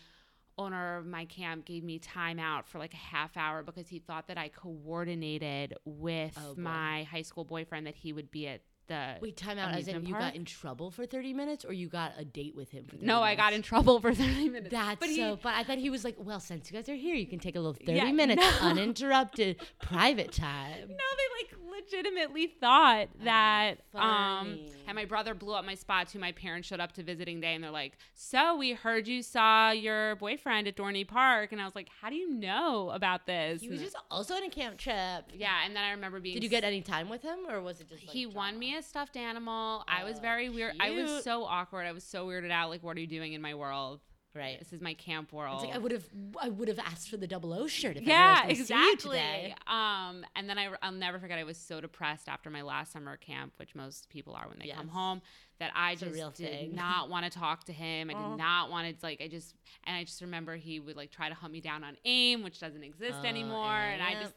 owner 0.57 0.97
of 0.97 1.05
my 1.05 1.25
camp 1.25 1.65
gave 1.65 1.83
me 1.83 1.99
time 1.99 2.39
out 2.39 2.67
for 2.67 2.77
like 2.79 2.93
a 2.93 2.97
half 2.97 3.35
hour 3.37 3.63
because 3.63 3.87
he 3.87 3.99
thought 3.99 4.27
that 4.27 4.37
I 4.37 4.49
coordinated 4.49 5.73
with 5.85 6.37
Oh, 6.37 6.55
my 6.57 7.03
high 7.03 7.21
school 7.23 7.43
boyfriend 7.45 7.87
that 7.87 7.95
he 7.95 8.13
would 8.13 8.31
be 8.31 8.47
at 8.47 8.61
the 8.87 9.15
Wait, 9.21 9.37
time 9.37 9.57
out. 9.57 9.73
As 9.73 9.87
in, 9.87 10.05
you 10.05 10.13
park. 10.13 10.19
got 10.25 10.35
in 10.35 10.43
trouble 10.43 10.91
for 10.91 11.05
30 11.05 11.33
minutes 11.33 11.63
or 11.63 11.71
you 11.71 11.87
got 11.87 12.11
a 12.17 12.25
date 12.25 12.53
with 12.55 12.69
him 12.71 12.83
for 12.85 12.97
30 12.97 13.05
No, 13.05 13.21
I 13.21 13.33
got 13.35 13.53
in 13.53 13.61
trouble 13.61 13.99
for 14.01 14.13
30 14.13 14.49
minutes. 14.49 14.71
That's 14.71 14.99
but 14.99 15.07
he, 15.09 15.15
so 15.15 15.39
But 15.41 15.53
I 15.55 15.63
thought 15.63 15.77
he 15.77 15.89
was 15.89 16.03
like, 16.03 16.15
well, 16.19 16.41
since 16.41 16.69
you 16.69 16.77
guys 16.77 16.89
are 16.89 16.95
here, 16.95 17.15
you 17.15 17.25
can 17.25 17.39
take 17.39 17.55
a 17.55 17.59
little 17.59 17.73
30 17.73 17.93
Yeah, 17.93 18.11
minutes 18.11 18.41
no. 18.61 18.67
uninterrupted 18.67 19.61
private 19.81 20.33
time. 20.33 20.81
No, 20.81 20.87
they 20.87 21.43
like 21.43 21.62
legitimately 21.81 22.47
thought 22.47 23.07
that 23.23 23.75
um 23.95 24.59
and 24.87 24.95
my 24.95 25.05
brother 25.05 25.33
blew 25.33 25.53
up 25.53 25.65
my 25.65 25.75
spot 25.75 26.09
too. 26.09 26.19
My 26.19 26.31
parents 26.33 26.67
showed 26.67 26.79
up 26.81 26.91
to 26.93 27.03
visiting 27.03 27.39
day 27.39 27.55
and 27.55 27.63
they're 27.63 27.71
like, 27.71 27.93
So 28.15 28.55
we 28.57 28.73
heard 28.73 29.07
you 29.07 29.21
saw 29.23 29.71
your 29.71 30.15
boyfriend 30.17 30.67
at 30.67 30.75
Dorney 30.75 31.07
Park 31.07 31.51
and 31.53 31.61
I 31.61 31.65
was 31.65 31.73
like, 31.75 31.87
How 32.01 32.09
do 32.09 32.15
you 32.15 32.29
know 32.29 32.89
about 32.91 33.25
this? 33.25 33.61
He 33.61 33.69
was 33.69 33.79
And- 33.79 33.85
just 33.91 33.97
also 34.11 34.35
on 34.35 34.43
a 34.43 34.49
camp 34.49 34.77
trip. 34.77 35.25
Yeah, 35.33 35.61
and 35.65 35.75
then 35.75 35.83
I 35.83 35.91
remember 35.91 36.19
being 36.19 36.35
Did 36.35 36.43
you 36.43 36.49
get 36.49 36.63
any 36.63 36.81
time 36.81 37.09
with 37.09 37.21
him 37.21 37.39
or 37.49 37.61
was 37.61 37.79
it 37.81 37.89
just 37.89 38.03
like 38.05 38.09
he 38.13 38.25
won 38.25 38.59
me 38.59 38.75
a 38.75 38.81
stuffed 38.81 39.15
animal. 39.17 39.83
I 39.87 40.03
was 40.03 40.17
Oh, 40.17 40.21
very 40.21 40.49
weird. 40.49 40.75
I 40.79 40.91
was 40.91 41.23
so 41.23 41.43
awkward. 41.45 41.85
I 41.85 41.91
was 41.93 42.03
so 42.03 42.27
weirded 42.27 42.51
out. 42.51 42.69
Like, 42.69 42.83
what 42.83 42.97
are 42.97 42.99
you 42.99 43.07
doing 43.07 43.33
in 43.33 43.41
my 43.41 43.55
world? 43.55 43.99
Right. 44.35 44.57
This 44.59 44.73
is 44.73 44.81
my 44.81 44.93
camp 44.95 45.31
world. 45.31 45.55
It's 45.61 45.65
like 45.65 45.75
I 45.75 45.77
would 45.79 45.91
have 45.91 46.05
I 46.41 46.49
would 46.49 46.67
have 46.67 46.79
asked 46.79 47.09
for 47.09 47.17
the 47.17 47.27
double 47.27 47.53
O 47.53 47.67
shirt 47.67 47.97
if 47.97 48.03
yeah, 48.03 48.41
I 48.43 48.47
was 48.47 48.57
gonna 48.57 48.65
see 48.67 48.73
you 48.73 48.79
exactly. 48.81 49.17
today. 49.17 49.55
Um, 49.67 50.25
and 50.35 50.49
then 50.49 50.57
I, 50.57 50.69
I'll 50.81 50.91
never 50.91 51.19
forget. 51.19 51.37
I 51.37 51.43
was 51.43 51.57
so 51.57 51.79
depressed 51.79 52.27
after 52.27 52.49
my 52.49 52.63
last 52.63 52.91
summer 52.93 53.15
camp, 53.17 53.53
which 53.57 53.75
most 53.75 54.09
people 54.09 54.33
are 54.33 54.47
when 54.47 54.57
they 54.59 54.69
come 54.69 54.87
home, 54.87 55.21
that 55.59 55.71
I 55.75 55.91
It's 55.91 56.01
just 56.01 56.35
did 56.37 56.49
thing. 56.49 56.75
not 56.75 57.09
want 57.09 57.31
to 57.31 57.37
talk 57.37 57.65
to 57.65 57.73
him. 57.73 58.09
I 58.09 58.13
did 58.13 58.21
Oh. 58.23 58.35
not 58.35 58.71
want 58.71 58.87
to 58.99 59.05
like. 59.05 59.21
I 59.21 59.27
just 59.27 59.53
and 59.83 59.95
I 59.95 60.03
just 60.03 60.19
remember 60.21 60.55
he 60.55 60.79
would 60.79 60.95
like 60.95 61.11
try 61.11 61.29
to 61.29 61.35
hunt 61.35 61.53
me 61.53 61.61
down 61.61 61.83
on 61.83 61.95
AIM, 62.03 62.41
which 62.43 62.59
doesn't 62.59 62.83
exist 62.83 63.19
Oh, 63.21 63.27
anymore. 63.27 63.71
And 63.75 64.01
I 64.01 64.13
just, 64.19 64.33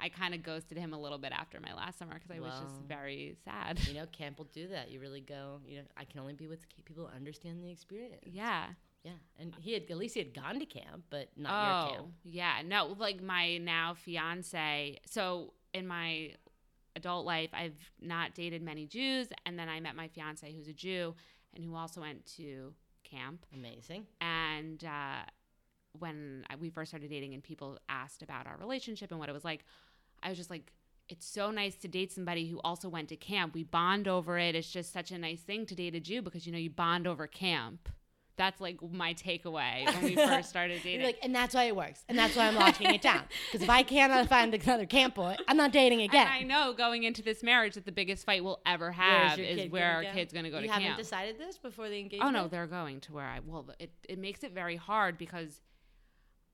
I 0.00 0.08
kind 0.08 0.34
of 0.34 0.42
ghosted 0.42 0.76
him 0.76 0.92
a 0.92 0.98
little 1.00 1.18
bit 1.18 1.32
after 1.32 1.60
my 1.60 1.72
last 1.72 1.98
summer 2.00 2.14
because 2.14 2.30
I 2.30 2.40
was 2.40 2.52
just 2.60 2.74
very 2.88 3.36
sad. 3.44 3.78
You 3.86 3.94
know, 3.94 4.06
camp 4.12 4.38
will 4.38 4.48
do 4.52 4.66
that. 4.68 4.90
You 4.90 4.98
really 5.00 5.20
go. 5.20 5.60
You 5.66 5.76
know, 5.78 5.82
I 5.96 6.04
can 6.04 6.18
only 6.20 6.34
be 6.34 6.48
with 6.48 6.66
people 6.68 6.96
who 6.96 7.06
understand 7.14 7.62
the 7.62 7.70
experience. 7.70 8.24
yeah. 8.26 8.64
Yeah. 9.06 9.12
And 9.38 9.54
he 9.60 9.72
had 9.72 9.84
at 9.88 9.96
least 9.96 10.14
he 10.14 10.20
had 10.20 10.34
gone 10.34 10.58
to 10.58 10.66
camp, 10.66 11.04
but 11.10 11.28
not 11.36 11.52
oh, 11.52 11.88
your 11.88 11.96
camp. 11.96 12.12
yeah. 12.24 12.62
No, 12.64 12.96
like 12.98 13.22
my 13.22 13.56
now 13.58 13.94
fiance. 13.94 14.98
So 15.06 15.52
in 15.72 15.86
my 15.86 16.32
adult 16.96 17.24
life, 17.24 17.50
I've 17.52 17.78
not 18.00 18.34
dated 18.34 18.62
many 18.62 18.84
Jews, 18.84 19.28
and 19.44 19.56
then 19.56 19.68
I 19.68 19.78
met 19.78 19.94
my 19.94 20.08
fiance 20.08 20.52
who's 20.52 20.66
a 20.66 20.72
Jew 20.72 21.14
and 21.54 21.64
who 21.64 21.76
also 21.76 22.00
went 22.00 22.26
to 22.36 22.74
camp. 23.04 23.46
Amazing. 23.54 24.06
And 24.20 24.84
uh, 24.84 25.22
when 26.00 26.44
we 26.58 26.68
first 26.68 26.90
started 26.90 27.08
dating, 27.08 27.34
and 27.34 27.44
people 27.44 27.78
asked 27.88 28.22
about 28.22 28.48
our 28.48 28.56
relationship 28.58 29.12
and 29.12 29.20
what 29.20 29.28
it 29.28 29.32
was 29.32 29.44
like, 29.44 29.64
I 30.22 30.28
was 30.28 30.36
just 30.36 30.50
like. 30.50 30.72
It's 31.08 31.24
so 31.24 31.52
nice 31.52 31.76
to 31.76 31.86
date 31.86 32.10
somebody 32.10 32.48
who 32.48 32.58
also 32.64 32.88
went 32.88 33.10
to 33.10 33.16
camp. 33.16 33.54
We 33.54 33.62
bond 33.62 34.08
over 34.08 34.40
it. 34.40 34.56
It's 34.56 34.68
just 34.68 34.92
such 34.92 35.12
a 35.12 35.18
nice 35.18 35.40
thing 35.40 35.64
to 35.66 35.76
date 35.76 35.94
a 35.94 36.00
Jew 36.00 36.20
because 36.20 36.46
you 36.46 36.52
know 36.52 36.58
you 36.58 36.68
bond 36.68 37.06
over 37.06 37.28
camp. 37.28 37.88
That's 38.36 38.60
like 38.60 38.78
my 38.92 39.14
takeaway 39.14 39.86
when 39.86 40.02
we 40.04 40.14
first 40.30 40.48
started 40.50 40.82
dating. 40.82 41.00
You're 41.00 41.08
like, 41.08 41.18
and 41.22 41.34
that's 41.34 41.54
why 41.54 41.64
it 41.64 41.74
works, 41.76 42.04
and 42.08 42.18
that's 42.18 42.36
why 42.36 42.46
I'm 42.48 42.54
locking 42.54 42.92
it 42.94 43.00
down. 43.02 43.22
Because 43.52 43.62
if 43.62 43.70
I 43.70 43.82
cannot 43.82 44.28
find 44.28 44.52
another 44.52 44.84
camp 44.86 45.14
boy, 45.14 45.36
I'm 45.48 45.56
not 45.56 45.72
dating 45.72 46.02
again. 46.02 46.26
And 46.26 46.34
I 46.34 46.42
know 46.42 46.72
going 46.74 47.04
into 47.04 47.22
this 47.22 47.42
marriage 47.42 47.74
that 47.74 47.86
the 47.86 47.92
biggest 47.92 48.26
fight 48.26 48.44
we'll 48.44 48.60
ever 48.66 48.92
have 48.92 49.38
is 49.38 49.70
where 49.70 49.90
our 49.92 50.02
go? 50.02 50.12
kid's 50.12 50.32
going 50.32 50.44
to 50.44 50.50
go 50.50 50.58
you 50.58 50.66
to 50.66 50.72
haven't 50.72 50.96
decided 50.98 51.38
this 51.38 51.56
before 51.56 51.88
the 51.88 51.98
engagement. 51.98 52.28
oh 52.28 52.42
no, 52.42 52.48
they're 52.48 52.66
going 52.66 53.00
to 53.02 53.12
where 53.12 53.24
I. 53.24 53.40
Well, 53.44 53.70
it 53.78 53.90
it 54.08 54.18
makes 54.18 54.44
it 54.44 54.52
very 54.52 54.76
hard 54.76 55.16
because, 55.16 55.60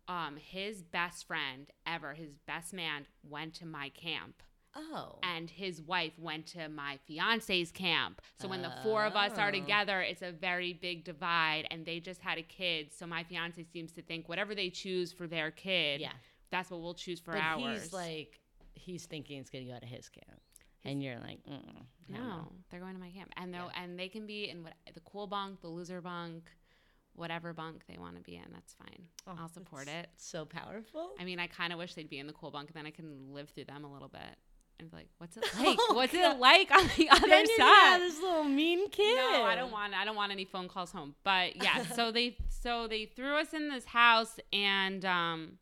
um, 0.09 0.37
his 0.37 0.83
best 0.83 1.27
friend 1.27 1.69
ever, 1.87 2.15
his 2.15 2.33
best 2.47 2.73
man, 2.73 3.07
went 3.29 3.55
to 3.55 3.67
my 3.67 3.89
camp. 3.89 4.43
Oh. 4.75 5.19
And 5.23 5.51
his 5.51 5.83
wife 5.83 6.19
went 6.19 6.47
to 6.49 6.69
my 6.69 6.99
fiance's 7.07 7.71
camp. 7.71 8.23
So 8.41 8.49
when 8.49 8.63
the 8.63 8.73
four 8.83 9.05
of 9.05 9.15
us 9.15 9.37
are 9.39 9.49
Oh. 9.49 9.53
together, 9.53 10.01
it's 10.01 10.23
a 10.23 10.33
very 10.33 10.73
big 10.73 11.05
divide. 11.05 11.67
And 11.71 11.85
they 11.85 12.01
just 12.01 12.21
had 12.21 12.39
a 12.39 12.43
kid. 12.43 12.93
So 12.93 13.07
my 13.07 13.23
fiance 13.25 13.63
seems 13.73 13.93
to 13.93 14.03
think 14.03 14.29
whatever 14.29 14.55
they 14.55 14.71
choose 14.71 15.13
for 15.13 15.27
their 15.27 15.51
kid, 15.51 16.01
Yeah. 16.01 16.13
that's 16.51 16.71
what 16.71 16.81
we'll 16.81 16.95
choose 16.95 17.21
for 17.21 17.33
but 17.33 17.43
ours. 17.43 17.83
he's 17.83 17.93
like, 17.93 18.41
he's 18.75 19.05
thinking 19.07 19.39
it's 19.39 19.51
gonna 19.51 19.65
go 19.67 19.79
to 19.79 19.87
his 19.87 20.09
camp, 20.09 20.41
and 20.85 21.03
you're 21.03 21.19
like, 21.19 21.43
mm, 21.45 21.87
No, 22.09 22.19
no. 22.19 22.53
they're 22.71 22.81
going 22.81 22.95
to 22.95 23.01
my 23.01 23.11
camp, 23.11 23.31
and 23.37 23.53
they 23.55 23.59
Yeah. 23.59 23.71
and 23.77 23.99
they 23.99 24.09
can 24.09 24.27
be 24.27 24.49
in 24.49 24.63
what 24.65 24.75
the 24.95 25.01
cool 25.01 25.27
bunk, 25.27 25.61
the 25.61 25.69
loser 25.69 26.01
bunk, 26.01 26.51
whatever 27.15 27.53
bunk 27.53 27.85
they 27.87 27.99
want 27.99 28.17
to 28.17 28.23
be 28.23 28.37
in. 28.37 28.51
That's 28.53 28.73
fine. 28.73 29.07
Oh, 29.27 29.37
I'll 29.39 29.49
support 29.49 29.87
it. 29.87 30.09
So 30.17 30.45
powerful. 30.47 31.15
I 31.19 31.25
mean, 31.25 31.39
I 31.39 31.47
kind 31.47 31.73
of 31.73 31.79
wish 31.79 31.95
they'd 31.95 32.09
be 32.09 32.19
in 32.19 32.27
the 32.27 32.33
cool 32.33 32.51
bunk, 32.51 32.71
and 32.71 32.75
then 32.77 32.87
I 32.87 32.91
can 32.91 33.33
live 33.33 33.51
through 33.51 33.67
them 33.67 33.85
a 33.85 33.93
little 33.93 34.09
bit 34.09 34.39
and 34.79 34.91
be 34.91 34.97
like, 34.97 35.09
"What's 35.19 35.37
it 35.37 35.45
like? 35.59 35.77
Oh, 35.81 35.95
What's 35.95 36.13
God. 36.13 36.37
it 36.37 36.39
like 36.41 36.71
on 36.71 36.91
the 36.97 37.09
other 37.11 37.29
then 37.29 37.47
side?" 37.47 37.99
this 38.01 38.21
little 38.21 38.45
mean 38.45 38.89
kid. 38.91 39.17
No, 39.17 39.45
I 39.45 39.55
don't 39.55 39.71
want. 39.71 39.95
I 39.95 40.05
don't 40.05 40.17
want 40.17 40.33
any 40.33 40.45
phone 40.45 40.69
calls 40.69 40.93
home. 40.93 41.15
But 41.25 41.63
yeah, 41.63 41.83
so 41.95 42.11
they 42.13 42.37
so 42.49 42.87
they 42.89 43.07
threw 43.07 43.37
us 43.37 43.53
in 43.53 43.69
this 43.69 43.85
house, 43.85 44.39
and 44.53 45.05
um, 45.05 45.59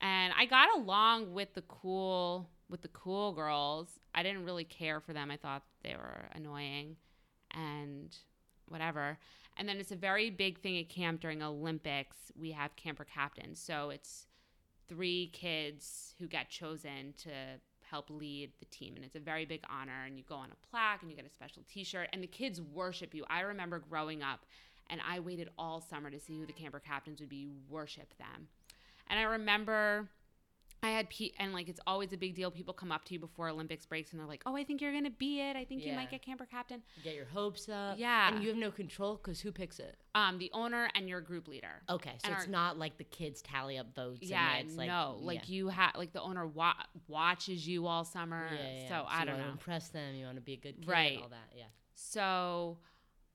and 0.00 0.32
I 0.38 0.46
got 0.46 0.68
along 0.76 1.32
with 1.32 1.54
the 1.54 1.62
cool 1.62 2.48
with 2.68 2.82
the 2.82 2.88
cool 2.88 3.32
girls. 3.32 3.88
I 4.14 4.22
didn't 4.22 4.44
really 4.44 4.64
care 4.64 5.00
for 5.00 5.12
them. 5.12 5.30
I 5.30 5.36
thought 5.36 5.62
they 5.82 5.94
were 5.94 6.28
annoying, 6.34 6.96
and 7.52 8.16
whatever. 8.68 9.18
And 9.56 9.68
then 9.68 9.76
it's 9.76 9.92
a 9.92 9.96
very 9.96 10.30
big 10.30 10.60
thing 10.60 10.78
at 10.78 10.88
camp 10.88 11.20
during 11.20 11.40
Olympics. 11.42 12.16
We 12.36 12.50
have 12.52 12.74
camper 12.74 13.04
captains, 13.04 13.60
so 13.60 13.90
it's 13.90 14.26
three 14.88 15.30
kids 15.32 16.14
who 16.18 16.26
get 16.26 16.48
chosen 16.48 17.14
to 17.18 17.30
help 17.82 18.10
lead 18.10 18.52
the 18.58 18.66
team. 18.66 18.94
And 18.96 19.04
it's 19.04 19.16
a 19.16 19.20
very 19.20 19.44
big 19.44 19.62
honor. 19.70 20.04
And 20.06 20.18
you 20.18 20.24
go 20.28 20.36
on 20.36 20.48
a 20.50 20.66
plaque 20.68 21.02
and 21.02 21.10
you 21.10 21.16
get 21.16 21.26
a 21.26 21.30
special 21.30 21.62
t-shirt 21.68 22.08
and 22.12 22.22
the 22.22 22.26
kids 22.26 22.60
worship 22.60 23.14
you. 23.14 23.24
I 23.28 23.40
remember 23.40 23.78
growing 23.78 24.22
up 24.22 24.40
and 24.90 25.00
i 25.08 25.18
waited 25.20 25.48
all 25.58 25.80
summer 25.80 26.10
to 26.10 26.20
see 26.20 26.38
who 26.38 26.46
the 26.46 26.52
camper 26.52 26.80
captains 26.80 27.20
would 27.20 27.28
be 27.28 27.48
worship 27.68 28.16
them. 28.18 28.48
And 29.08 29.18
i 29.18 29.22
remember 29.22 30.08
i 30.84 30.90
had 30.90 31.08
pe- 31.10 31.30
and 31.38 31.52
like 31.52 31.68
it's 31.68 31.80
always 31.86 32.12
a 32.12 32.16
big 32.16 32.34
deal 32.34 32.50
people 32.50 32.72
come 32.74 32.92
up 32.92 33.04
to 33.04 33.14
you 33.14 33.18
before 33.20 33.48
olympics 33.48 33.84
breaks 33.86 34.12
and 34.12 34.20
they're 34.20 34.26
like 34.28 34.42
oh 34.46 34.54
i 34.56 34.62
think 34.62 34.80
you're 34.80 34.92
gonna 34.92 35.10
be 35.10 35.40
it 35.40 35.56
i 35.56 35.64
think 35.64 35.84
you 35.84 35.92
might 35.94 36.10
get 36.10 36.22
camper 36.22 36.46
captain 36.46 36.82
Get 37.02 37.14
your 37.14 37.24
hopes 37.26 37.68
up. 37.68 37.98
Yeah. 37.98 38.28
And 38.32 38.42
you 38.42 38.48
have 38.50 38.58
no 38.58 38.70
control 38.70 39.16
because 39.16 39.40
who 39.40 39.50
picks 39.52 39.78
it? 39.78 39.96
um 40.14 40.38
the 40.38 40.50
owner 40.52 40.88
and 40.94 41.08
your 41.08 41.20
group 41.20 41.48
leader 41.48 41.82
Okay, 41.90 42.12
so 42.18 42.28
And 42.28 42.34
it's 42.36 42.44
our- 42.46 42.50
not 42.50 42.78
like 42.78 42.98
the 42.98 43.04
kids 43.04 43.42
tally 43.42 43.78
up 43.78 43.94
votes. 43.94 44.20
yeah, 44.22 44.56
and 44.56 44.68
it's 44.68 44.76
like, 44.76 44.86
no, 44.88 45.16
yeah. 45.20 45.26
like 45.26 45.48
you 45.48 45.68
have, 45.68 45.92
like 45.96 46.12
the 46.12 46.20
owner 46.22 46.46
wa- 46.46 46.74
watches 47.08 47.66
you 47.66 47.86
all 47.86 48.04
summer. 48.04 48.48
Yeah, 48.52 48.58
yeah, 48.82 48.88
So 48.88 48.94
yeah. 48.94 49.04
I 49.08 49.24
don't 49.24 49.38
know. 49.38 49.50
Impress 49.50 49.88
them. 49.88 50.14
You 50.14 50.24
want 50.26 50.36
to 50.36 50.42
be 50.42 50.52
a 50.54 50.56
good 50.56 50.80
kid. 50.80 50.88
Right. 50.88 51.18
All 51.22 51.28
that. 51.30 51.50
Yeah. 51.56 51.64
So 51.94 52.78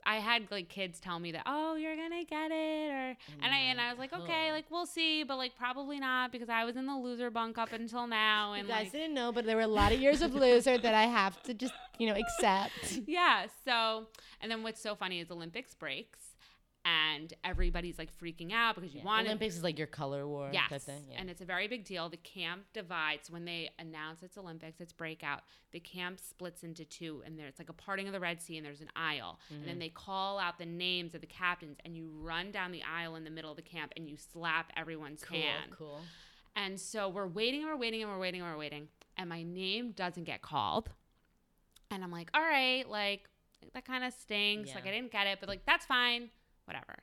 I 0.05 0.15
had 0.17 0.49
like 0.49 0.69
kids 0.69 0.99
tell 0.99 1.19
me 1.19 1.31
that, 1.33 1.43
oh, 1.45 1.75
you're 1.75 1.95
gonna 1.95 2.23
get 2.23 2.51
it, 2.51 2.89
or 2.91 3.15
and 3.41 3.53
I 3.53 3.57
and 3.69 3.79
I 3.81 3.89
was 3.91 3.99
like, 3.99 4.11
mm. 4.11 4.21
okay, 4.23 4.47
Oh. 4.49 4.53
like 4.53 4.65
we'll 4.71 4.85
see, 4.85 5.23
but 5.23 5.37
like 5.37 5.55
probably 5.57 5.99
not 5.99 6.31
because 6.31 6.49
I 6.49 6.63
was 6.65 6.75
in 6.75 6.85
the 6.85 6.95
loser 6.95 7.29
bunk 7.29 7.57
up 7.57 7.73
until 7.73 8.07
now, 8.07 8.53
You 8.53 8.59
and 8.59 8.67
guys 8.67 8.85
like, 8.85 8.91
didn't 8.91 9.13
know, 9.13 9.31
but 9.31 9.45
there 9.45 9.55
were 9.55 9.61
a 9.63 9.67
lot 9.67 9.91
of 9.91 9.99
years 9.99 10.21
of 10.21 10.33
loser 10.33 10.77
that 10.77 10.93
I 10.93 11.03
have 11.03 11.41
to 11.43 11.53
just, 11.53 11.73
you 11.97 12.07
know, 12.07 12.15
accept. 12.15 13.01
yeah. 13.07 13.45
So 13.65 14.07
and 14.41 14.51
then 14.51 14.63
what's 14.63 14.81
so 14.81 14.95
funny 14.95 15.19
is 15.19 15.29
Olympics 15.31 15.73
breaks. 15.75 16.19
And 16.91 17.33
everybody's 17.43 17.97
like 17.99 18.09
freaking 18.17 18.51
out 18.51 18.75
because 18.75 18.93
you 18.95 19.01
want 19.03 19.25
it. 19.25 19.29
Olympics 19.29 19.55
is 19.55 19.63
like 19.63 19.77
your 19.77 19.87
color 19.87 20.27
war 20.27 20.49
Yes. 20.51 20.87
Yeah. 20.87 21.17
and 21.19 21.29
it's 21.29 21.41
a 21.41 21.45
very 21.45 21.67
big 21.67 21.83
deal. 21.85 22.09
The 22.09 22.17
camp 22.17 22.63
divides 22.73 23.29
when 23.29 23.45
they 23.45 23.69
announce 23.77 24.23
it's 24.23 24.37
Olympics, 24.37 24.79
it's 24.81 24.93
breakout. 24.93 25.41
The 25.71 25.79
camp 25.79 26.19
splits 26.19 26.63
into 26.63 26.85
two, 26.85 27.21
and 27.25 27.37
there's 27.37 27.59
like 27.59 27.69
a 27.69 27.73
parting 27.73 28.07
of 28.07 28.13
the 28.13 28.19
Red 28.19 28.41
Sea, 28.41 28.57
and 28.57 28.65
there's 28.65 28.81
an 28.81 28.89
aisle. 28.95 29.39
And 29.49 29.59
Mm-hmm. 29.59 29.67
then 29.67 29.79
they 29.79 29.89
call 29.89 30.39
out 30.39 30.57
the 30.57 30.65
names 30.65 31.13
of 31.13 31.21
the 31.21 31.27
captains, 31.27 31.77
and 31.85 31.95
you 31.95 32.09
run 32.21 32.51
down 32.51 32.71
the 32.71 32.81
aisle 32.83 33.15
in 33.15 33.23
the 33.23 33.29
middle 33.29 33.51
of 33.51 33.57
the 33.57 33.61
camp, 33.61 33.91
and 33.95 34.09
you 34.09 34.17
slap 34.17 34.71
everyone's 34.75 35.23
cool, 35.23 35.37
hand. 35.37 35.71
cool. 35.77 35.99
And 36.55 36.79
so 36.79 37.07
we're 37.09 37.27
waiting, 37.27 37.61
and 37.61 37.69
we're 37.69 37.77
waiting, 37.77 38.01
and 38.01 38.09
we're 38.11 38.17
waiting, 38.19 38.41
and 38.41 38.49
we're 38.51 38.57
waiting, 38.57 38.87
and 39.17 39.29
my 39.29 39.43
name 39.43 39.91
doesn't 39.91 40.23
get 40.23 40.41
called. 40.41 40.89
And 41.91 42.03
I'm 42.03 42.11
like, 42.11 42.29
all 42.33 42.41
right, 42.41 42.87
like 42.89 43.29
that 43.73 43.85
kind 43.85 44.03
of 44.03 44.13
stinks. 44.13 44.73
Like 44.73 44.87
I 44.87 44.91
didn't 44.91 45.11
get 45.11 45.27
it, 45.27 45.37
but 45.39 45.49
like 45.49 45.65
that's 45.65 45.85
fine, 45.85 46.29
whatever. 46.69 46.99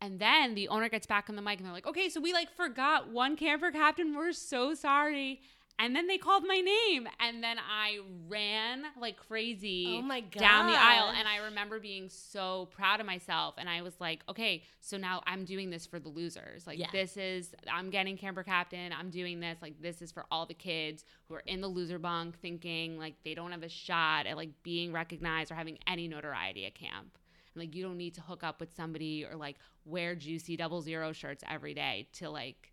And 0.00 0.18
then 0.18 0.54
the 0.54 0.66
owner 0.68 0.88
gets 0.88 1.06
back 1.06 1.28
on 1.28 1.36
the 1.36 1.42
mic 1.42 1.58
and 1.58 1.66
they're 1.66 1.72
like, 1.72 1.86
okay, 1.86 2.08
so 2.08 2.20
we 2.20 2.32
like 2.32 2.50
forgot 2.50 3.10
one 3.10 3.36
camper 3.36 3.70
captain. 3.70 4.16
We're 4.16 4.32
so 4.32 4.74
sorry. 4.74 5.40
And 5.78 5.96
then 5.96 6.06
they 6.06 6.18
called 6.18 6.44
my 6.46 6.58
name, 6.60 7.08
and 7.18 7.42
then 7.42 7.56
I 7.58 7.98
ran 8.28 8.84
like 9.00 9.16
crazy 9.16 9.96
Oh 9.98 10.02
my 10.02 10.20
down 10.20 10.66
the 10.66 10.78
aisle. 10.78 11.12
And 11.16 11.26
I 11.26 11.38
remember 11.46 11.80
being 11.80 12.08
so 12.10 12.68
proud 12.72 13.00
of 13.00 13.06
myself. 13.06 13.54
And 13.58 13.68
I 13.68 13.82
was 13.82 13.94
like, 13.98 14.20
okay, 14.28 14.62
so 14.80 14.96
now 14.96 15.22
I'm 15.26 15.44
doing 15.44 15.70
this 15.70 15.86
for 15.86 15.98
the 15.98 16.10
losers. 16.10 16.66
Like, 16.66 16.78
Yeah. 16.78 16.88
this 16.92 17.16
is, 17.16 17.52
I'm 17.72 17.90
getting 17.90 18.16
camper 18.16 18.42
captain. 18.44 18.92
I'm 18.92 19.10
doing 19.10 19.40
this. 19.40 19.58
Like, 19.62 19.80
this 19.80 20.02
is 20.02 20.12
for 20.12 20.24
all 20.30 20.46
the 20.46 20.54
kids 20.54 21.04
who 21.28 21.34
are 21.34 21.42
in 21.46 21.60
the 21.62 21.68
loser 21.68 21.98
bunk 21.98 22.38
thinking 22.40 22.98
like 22.98 23.14
they 23.24 23.34
don't 23.34 23.50
have 23.50 23.62
a 23.64 23.68
shot 23.68 24.26
at 24.26 24.36
like 24.36 24.50
being 24.62 24.92
recognized 24.92 25.50
or 25.50 25.54
having 25.54 25.78
any 25.86 26.06
notoriety 26.06 26.66
at 26.66 26.74
camp. 26.74 27.18
And 27.54 27.62
like, 27.62 27.74
you 27.74 27.82
don't 27.82 27.96
need 27.98 28.14
to 28.14 28.20
hook 28.20 28.42
up 28.44 28.60
with 28.60 28.74
somebody 28.74 29.24
or 29.24 29.36
like 29.36 29.56
wear 29.84 30.14
juicy 30.14 30.56
double 30.56 30.80
zero 30.82 31.12
shirts 31.12 31.42
every 31.48 31.74
day 31.74 32.08
to 32.14 32.30
like 32.30 32.72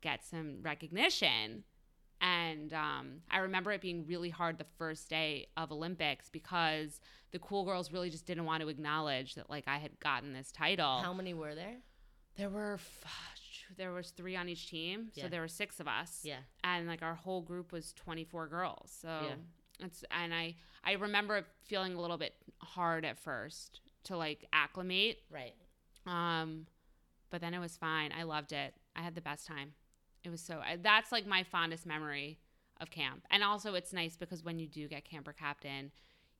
get 0.00 0.24
some 0.24 0.58
recognition. 0.62 1.64
And 2.20 2.72
um, 2.74 3.20
I 3.30 3.38
remember 3.38 3.70
it 3.72 3.80
being 3.80 4.04
really 4.06 4.30
hard 4.30 4.58
the 4.58 4.66
first 4.76 5.08
day 5.08 5.46
of 5.56 5.70
Olympics 5.70 6.28
because 6.30 7.00
the 7.30 7.38
cool 7.38 7.64
girls 7.64 7.92
really 7.92 8.10
just 8.10 8.26
didn't 8.26 8.44
want 8.44 8.60
to 8.62 8.68
acknowledge 8.68 9.34
that 9.36 9.48
like 9.48 9.64
I 9.68 9.78
had 9.78 9.98
gotten 10.00 10.32
this 10.32 10.50
title. 10.50 10.98
How 10.98 11.12
many 11.12 11.34
were 11.34 11.54
there? 11.54 11.76
there 12.36 12.48
were 12.50 12.74
f- 12.74 13.04
there 13.76 13.92
was 13.92 14.10
three 14.10 14.34
on 14.36 14.48
each 14.48 14.68
team, 14.70 15.08
Yeah. 15.14 15.24
so 15.24 15.28
there 15.28 15.40
were 15.40 15.48
six 15.48 15.78
of 15.80 15.86
us. 15.88 16.20
Yeah. 16.24 16.38
and 16.64 16.86
like 16.88 17.02
our 17.02 17.14
whole 17.14 17.42
group 17.42 17.70
was 17.72 17.92
24 17.94 18.46
girls. 18.48 18.96
So 19.02 19.08
Yeah. 19.08 19.34
It's 19.80 20.04
and 20.10 20.32
I 20.34 20.54
I 20.84 20.92
remember 20.92 21.44
feeling 21.66 21.94
a 21.94 22.00
little 22.00 22.18
bit 22.18 22.34
hard 22.58 23.04
at 23.04 23.18
first 23.18 23.80
to 24.04 24.16
like 24.16 24.46
acclimate 24.52 25.18
Right. 25.30 25.54
um, 26.06 26.66
but 27.30 27.40
then 27.40 27.52
it 27.54 27.58
was 27.58 27.76
fine. 27.76 28.10
I 28.18 28.22
loved 28.22 28.52
it. 28.52 28.74
I 28.96 29.02
had 29.02 29.14
the 29.14 29.20
best 29.20 29.46
time. 29.46 29.72
It 30.24 30.30
was 30.30 30.40
so. 30.40 30.60
That's 30.82 31.12
like 31.12 31.26
my 31.26 31.42
fondest 31.42 31.84
memory 31.86 32.38
of 32.80 32.90
camp. 32.90 33.24
And 33.30 33.42
also, 33.44 33.74
it's 33.74 33.92
nice 33.92 34.16
because 34.16 34.42
when 34.42 34.58
you 34.58 34.66
do 34.66 34.88
get 34.88 35.04
camper 35.04 35.32
captain, 35.32 35.90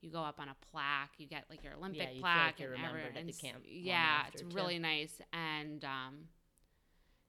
you 0.01 0.11
go 0.11 0.21
up 0.23 0.41
on 0.41 0.49
a 0.49 0.57
plaque. 0.73 1.11
You 1.19 1.27
get 1.27 1.45
like 1.51 1.63
your 1.63 1.75
Olympic 1.75 2.01
you 2.01 2.07
feel 2.15 2.21
plaque 2.23 2.47
like 2.47 2.61
you're 2.61 2.73
and 2.73 2.83
remembered 2.83 3.01
every- 3.17 3.21
at 3.21 3.27
the 3.27 3.33
and 3.33 3.41
camp 3.41 3.65
Yeah, 3.67 4.23
it's 4.33 4.43
too. 4.43 4.49
really 4.53 4.79
nice. 4.79 5.21
And 5.33 5.85
um, 5.85 6.15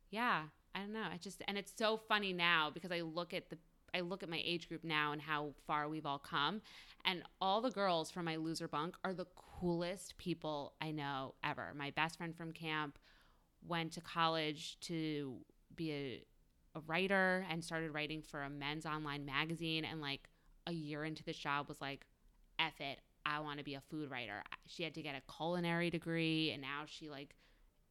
yeah, 0.10 0.44
I 0.74 0.80
don't 0.80 0.94
know. 0.94 1.06
I 1.12 1.18
just 1.18 1.42
and 1.48 1.58
it's 1.58 1.74
so 1.76 1.98
funny 1.98 2.34
now 2.34 2.70
because 2.74 2.92
I 2.92 3.02
look 3.02 3.34
at 3.34 3.50
the 3.50 3.58
I 3.94 4.02
look 4.02 4.24
at 4.24 4.30
my 4.30 4.42
age 4.44 4.68
group 4.68 4.84
now 4.84 5.12
and 5.12 5.22
how 5.22 5.54
far 5.68 5.88
we've 5.88 6.06
all 6.06 6.20
come. 6.20 6.62
And 7.06 7.24
all 7.40 7.62
the 7.62 7.72
girls 7.72 8.12
from 8.12 8.26
my 8.26 8.36
loser 8.36 8.68
bunk 8.68 8.96
are 9.04 9.14
the 9.14 9.28
coolest 9.36 10.18
people 10.18 10.74
I 10.82 10.92
know 10.92 11.36
ever. 11.44 11.74
My 11.76 11.92
best 11.92 12.18
friend 12.18 12.36
from 12.36 12.52
camp 12.52 13.00
went 13.68 13.92
to 13.94 14.02
college 14.02 14.80
to 14.82 15.38
be 15.76 15.92
a, 15.92 16.24
a 16.78 16.82
writer 16.88 17.46
and 17.50 17.64
started 17.64 17.92
writing 17.92 18.22
for 18.22 18.44
a 18.44 18.50
men's 18.50 18.86
online 18.86 19.26
magazine. 19.26 19.86
And 19.86 20.02
like 20.02 20.30
a 20.68 20.72
year 20.72 21.06
into 21.06 21.24
this 21.24 21.38
job, 21.38 21.68
was 21.68 21.82
like, 21.82 22.06
F 22.60 22.80
it, 22.80 23.00
I 23.26 23.40
want 23.40 23.60
to 23.60 23.64
be 23.64 23.76
a 23.76 23.82
food 23.90 24.10
writer. 24.10 24.44
She 24.66 24.84
had 24.84 24.94
to 24.96 25.02
get 25.02 25.16
a 25.16 25.32
culinary 25.32 25.90
degree, 25.90 26.52
and 26.52 26.62
now 26.62 26.84
she 26.86 27.10
like 27.10 27.36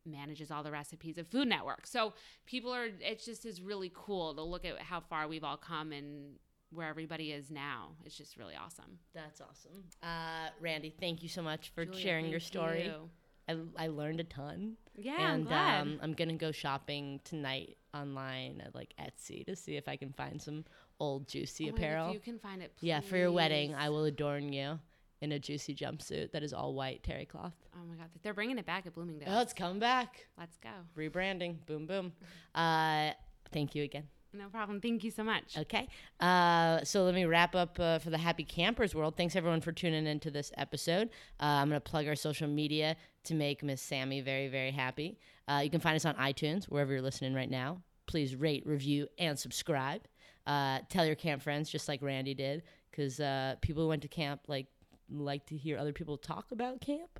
manages 0.08 0.50
all 0.50 0.62
the 0.62 0.70
recipes 0.70 1.18
of 1.18 1.26
Food 1.28 1.48
Network. 1.48 1.86
So 1.86 2.12
people 2.46 2.72
are, 2.74 2.86
it 2.86 3.22
just 3.24 3.46
is 3.46 3.62
really 3.62 3.92
cool 3.94 4.34
to 4.34 4.42
look 4.42 4.64
at 4.64 4.80
how 4.80 5.00
far 5.00 5.28
we've 5.28 5.44
all 5.44 5.56
come 5.56 5.92
and 5.92 6.36
where 6.70 6.88
everybody 6.88 7.32
is 7.32 7.50
now. 7.50 7.90
It's 8.04 8.16
just 8.16 8.36
really 8.36 8.54
awesome. 8.54 8.98
That's 9.14 9.40
awesome. 9.40 9.84
Uh, 10.02 10.50
Randy, 10.60 10.92
thank 11.00 11.22
you 11.22 11.28
so 11.28 11.42
much 11.42 11.70
for 11.74 11.84
Julia, 11.84 12.00
sharing 12.00 12.26
your 12.26 12.40
story. 12.40 12.84
you. 12.84 13.08
I, 13.48 13.84
I 13.84 13.86
learned 13.88 14.20
a 14.20 14.24
ton. 14.24 14.76
Yeah, 14.94 15.14
I'm 15.18 15.34
and 15.34 15.46
glad. 15.46 15.80
um, 15.80 15.98
I'm 16.02 16.12
gonna 16.12 16.34
go 16.34 16.52
shopping 16.52 17.20
tonight 17.24 17.78
online 17.94 18.62
at 18.64 18.74
like 18.74 18.92
Etsy 19.00 19.46
to 19.46 19.56
see 19.56 19.76
if 19.76 19.88
I 19.88 19.96
can 19.96 20.12
find 20.12 20.40
some 20.42 20.64
old 21.00 21.26
juicy 21.28 21.70
Oh 21.70 21.74
apparel. 21.74 22.08
If 22.08 22.14
you 22.14 22.20
can 22.20 22.38
find 22.38 22.60
it, 22.62 22.72
yeah, 22.80 23.00
for 23.00 23.16
your 23.16 23.32
wedding. 23.32 23.74
I 23.74 23.88
will 23.88 24.04
adorn 24.04 24.52
you 24.52 24.78
in 25.20 25.32
a 25.32 25.38
juicy 25.38 25.74
jumpsuit 25.74 26.32
that 26.32 26.42
is 26.42 26.52
all 26.52 26.74
white 26.74 27.02
terry 27.02 27.24
cloth. 27.24 27.54
Oh 27.74 27.84
my 27.88 27.96
god, 27.96 28.08
they're 28.22 28.34
bringing 28.34 28.58
it 28.58 28.66
back 28.66 28.86
at 28.86 28.94
Bloomingdale's. 28.94 29.32
Oh, 29.34 29.40
it's 29.40 29.52
coming 29.52 29.78
back. 29.78 30.26
Let's 30.38 30.56
go. 30.58 30.70
Rebranding. 30.96 31.66
Boom, 31.66 31.86
boom. 31.86 32.12
Uh, 32.54 33.10
thank 33.52 33.74
you 33.74 33.82
again. 33.82 34.04
No 34.32 34.48
problem. 34.48 34.80
Thank 34.80 35.04
you 35.04 35.10
so 35.10 35.24
much. 35.24 35.56
Okay. 35.56 35.88
Uh, 36.20 36.84
so 36.84 37.04
let 37.04 37.14
me 37.14 37.24
wrap 37.24 37.54
up 37.54 37.80
uh, 37.80 37.98
for 37.98 38.10
the 38.10 38.18
Happy 38.18 38.44
Campers 38.44 38.94
world. 38.94 39.16
Thanks 39.16 39.34
everyone 39.34 39.62
for 39.62 39.72
tuning 39.72 40.06
into 40.06 40.30
this 40.30 40.52
episode. 40.58 41.08
Uh, 41.40 41.44
I'm 41.44 41.70
going 41.70 41.80
to 41.80 41.90
plug 41.90 42.06
our 42.06 42.14
social 42.14 42.46
media 42.46 42.96
to 43.24 43.34
make 43.34 43.62
Miss 43.62 43.80
Sammy 43.80 44.20
very, 44.20 44.48
very 44.48 44.70
happy. 44.70 45.18
Uh, 45.48 45.60
you 45.64 45.70
can 45.70 45.80
find 45.80 45.96
us 45.96 46.04
on 46.04 46.14
iTunes, 46.16 46.66
wherever 46.66 46.92
you're 46.92 47.02
listening 47.02 47.32
right 47.32 47.50
now. 47.50 47.80
Please 48.06 48.36
rate, 48.36 48.66
review, 48.66 49.08
and 49.18 49.38
subscribe. 49.38 50.02
Uh, 50.46 50.80
tell 50.90 51.06
your 51.06 51.14
camp 51.14 51.42
friends, 51.42 51.70
just 51.70 51.88
like 51.88 52.02
Randy 52.02 52.34
did, 52.34 52.62
because 52.90 53.20
uh, 53.20 53.56
people 53.62 53.82
who 53.82 53.88
went 53.88 54.02
to 54.02 54.08
camp 54.08 54.42
like 54.46 54.66
like 55.10 55.46
to 55.46 55.56
hear 55.56 55.78
other 55.78 55.92
people 55.92 56.16
talk 56.16 56.52
about 56.52 56.80
camp. 56.80 57.18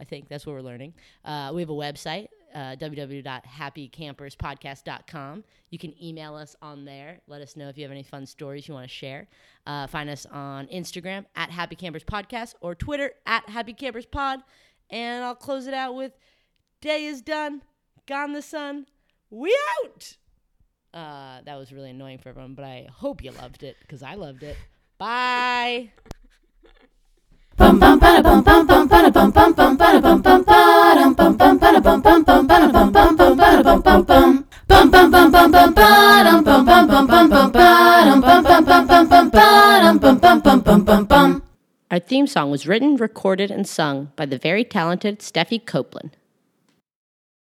I 0.00 0.04
think 0.04 0.28
that's 0.28 0.46
what 0.46 0.54
we're 0.54 0.62
learning. 0.62 0.94
Uh, 1.24 1.50
we 1.54 1.60
have 1.60 1.68
a 1.68 1.74
website, 1.74 2.28
uh, 2.54 2.74
www.happycamperspodcast.com. 2.76 5.44
You 5.68 5.78
can 5.78 5.92
email 6.02 6.34
us 6.34 6.56
on 6.62 6.86
there. 6.86 7.20
Let 7.26 7.42
us 7.42 7.54
know 7.54 7.68
if 7.68 7.76
you 7.76 7.84
have 7.84 7.92
any 7.92 8.02
fun 8.02 8.24
stories 8.24 8.66
you 8.66 8.72
want 8.74 8.88
to 8.88 8.94
share. 8.94 9.28
Uh, 9.66 9.86
find 9.86 10.08
us 10.08 10.24
on 10.32 10.68
Instagram 10.68 11.26
at 11.36 11.50
Happy 11.50 11.76
Campers 11.76 12.04
Podcast 12.04 12.54
or 12.62 12.74
Twitter 12.74 13.12
at 13.26 13.46
Happy 13.48 13.74
Campers 13.74 14.06
Pod. 14.06 14.40
And 14.88 15.22
I'll 15.22 15.34
close 15.34 15.66
it 15.66 15.74
out 15.74 15.94
with 15.94 16.12
Day 16.80 17.04
is 17.04 17.20
done, 17.20 17.60
gone 18.06 18.32
the 18.32 18.40
sun, 18.40 18.86
we 19.28 19.54
out. 19.84 20.16
Uh, 20.92 21.40
that 21.44 21.56
was 21.56 21.72
really 21.72 21.90
annoying 21.90 22.18
for 22.18 22.30
everyone, 22.30 22.54
but 22.54 22.64
I 22.64 22.88
hope 22.90 23.22
you 23.22 23.30
loved 23.32 23.62
it 23.62 23.76
because 23.82 24.02
I 24.02 24.14
loved 24.14 24.42
it. 24.42 24.56
Bye. 24.98 25.92
Our 41.90 41.98
theme 41.98 42.26
song 42.28 42.50
was 42.52 42.68
written, 42.68 42.96
recorded, 42.96 43.50
and 43.50 43.66
sung 43.66 44.12
by 44.14 44.24
the 44.26 44.38
very 44.38 44.64
talented 44.64 45.18
Steffi 45.18 45.58
Copeland. 45.66 46.16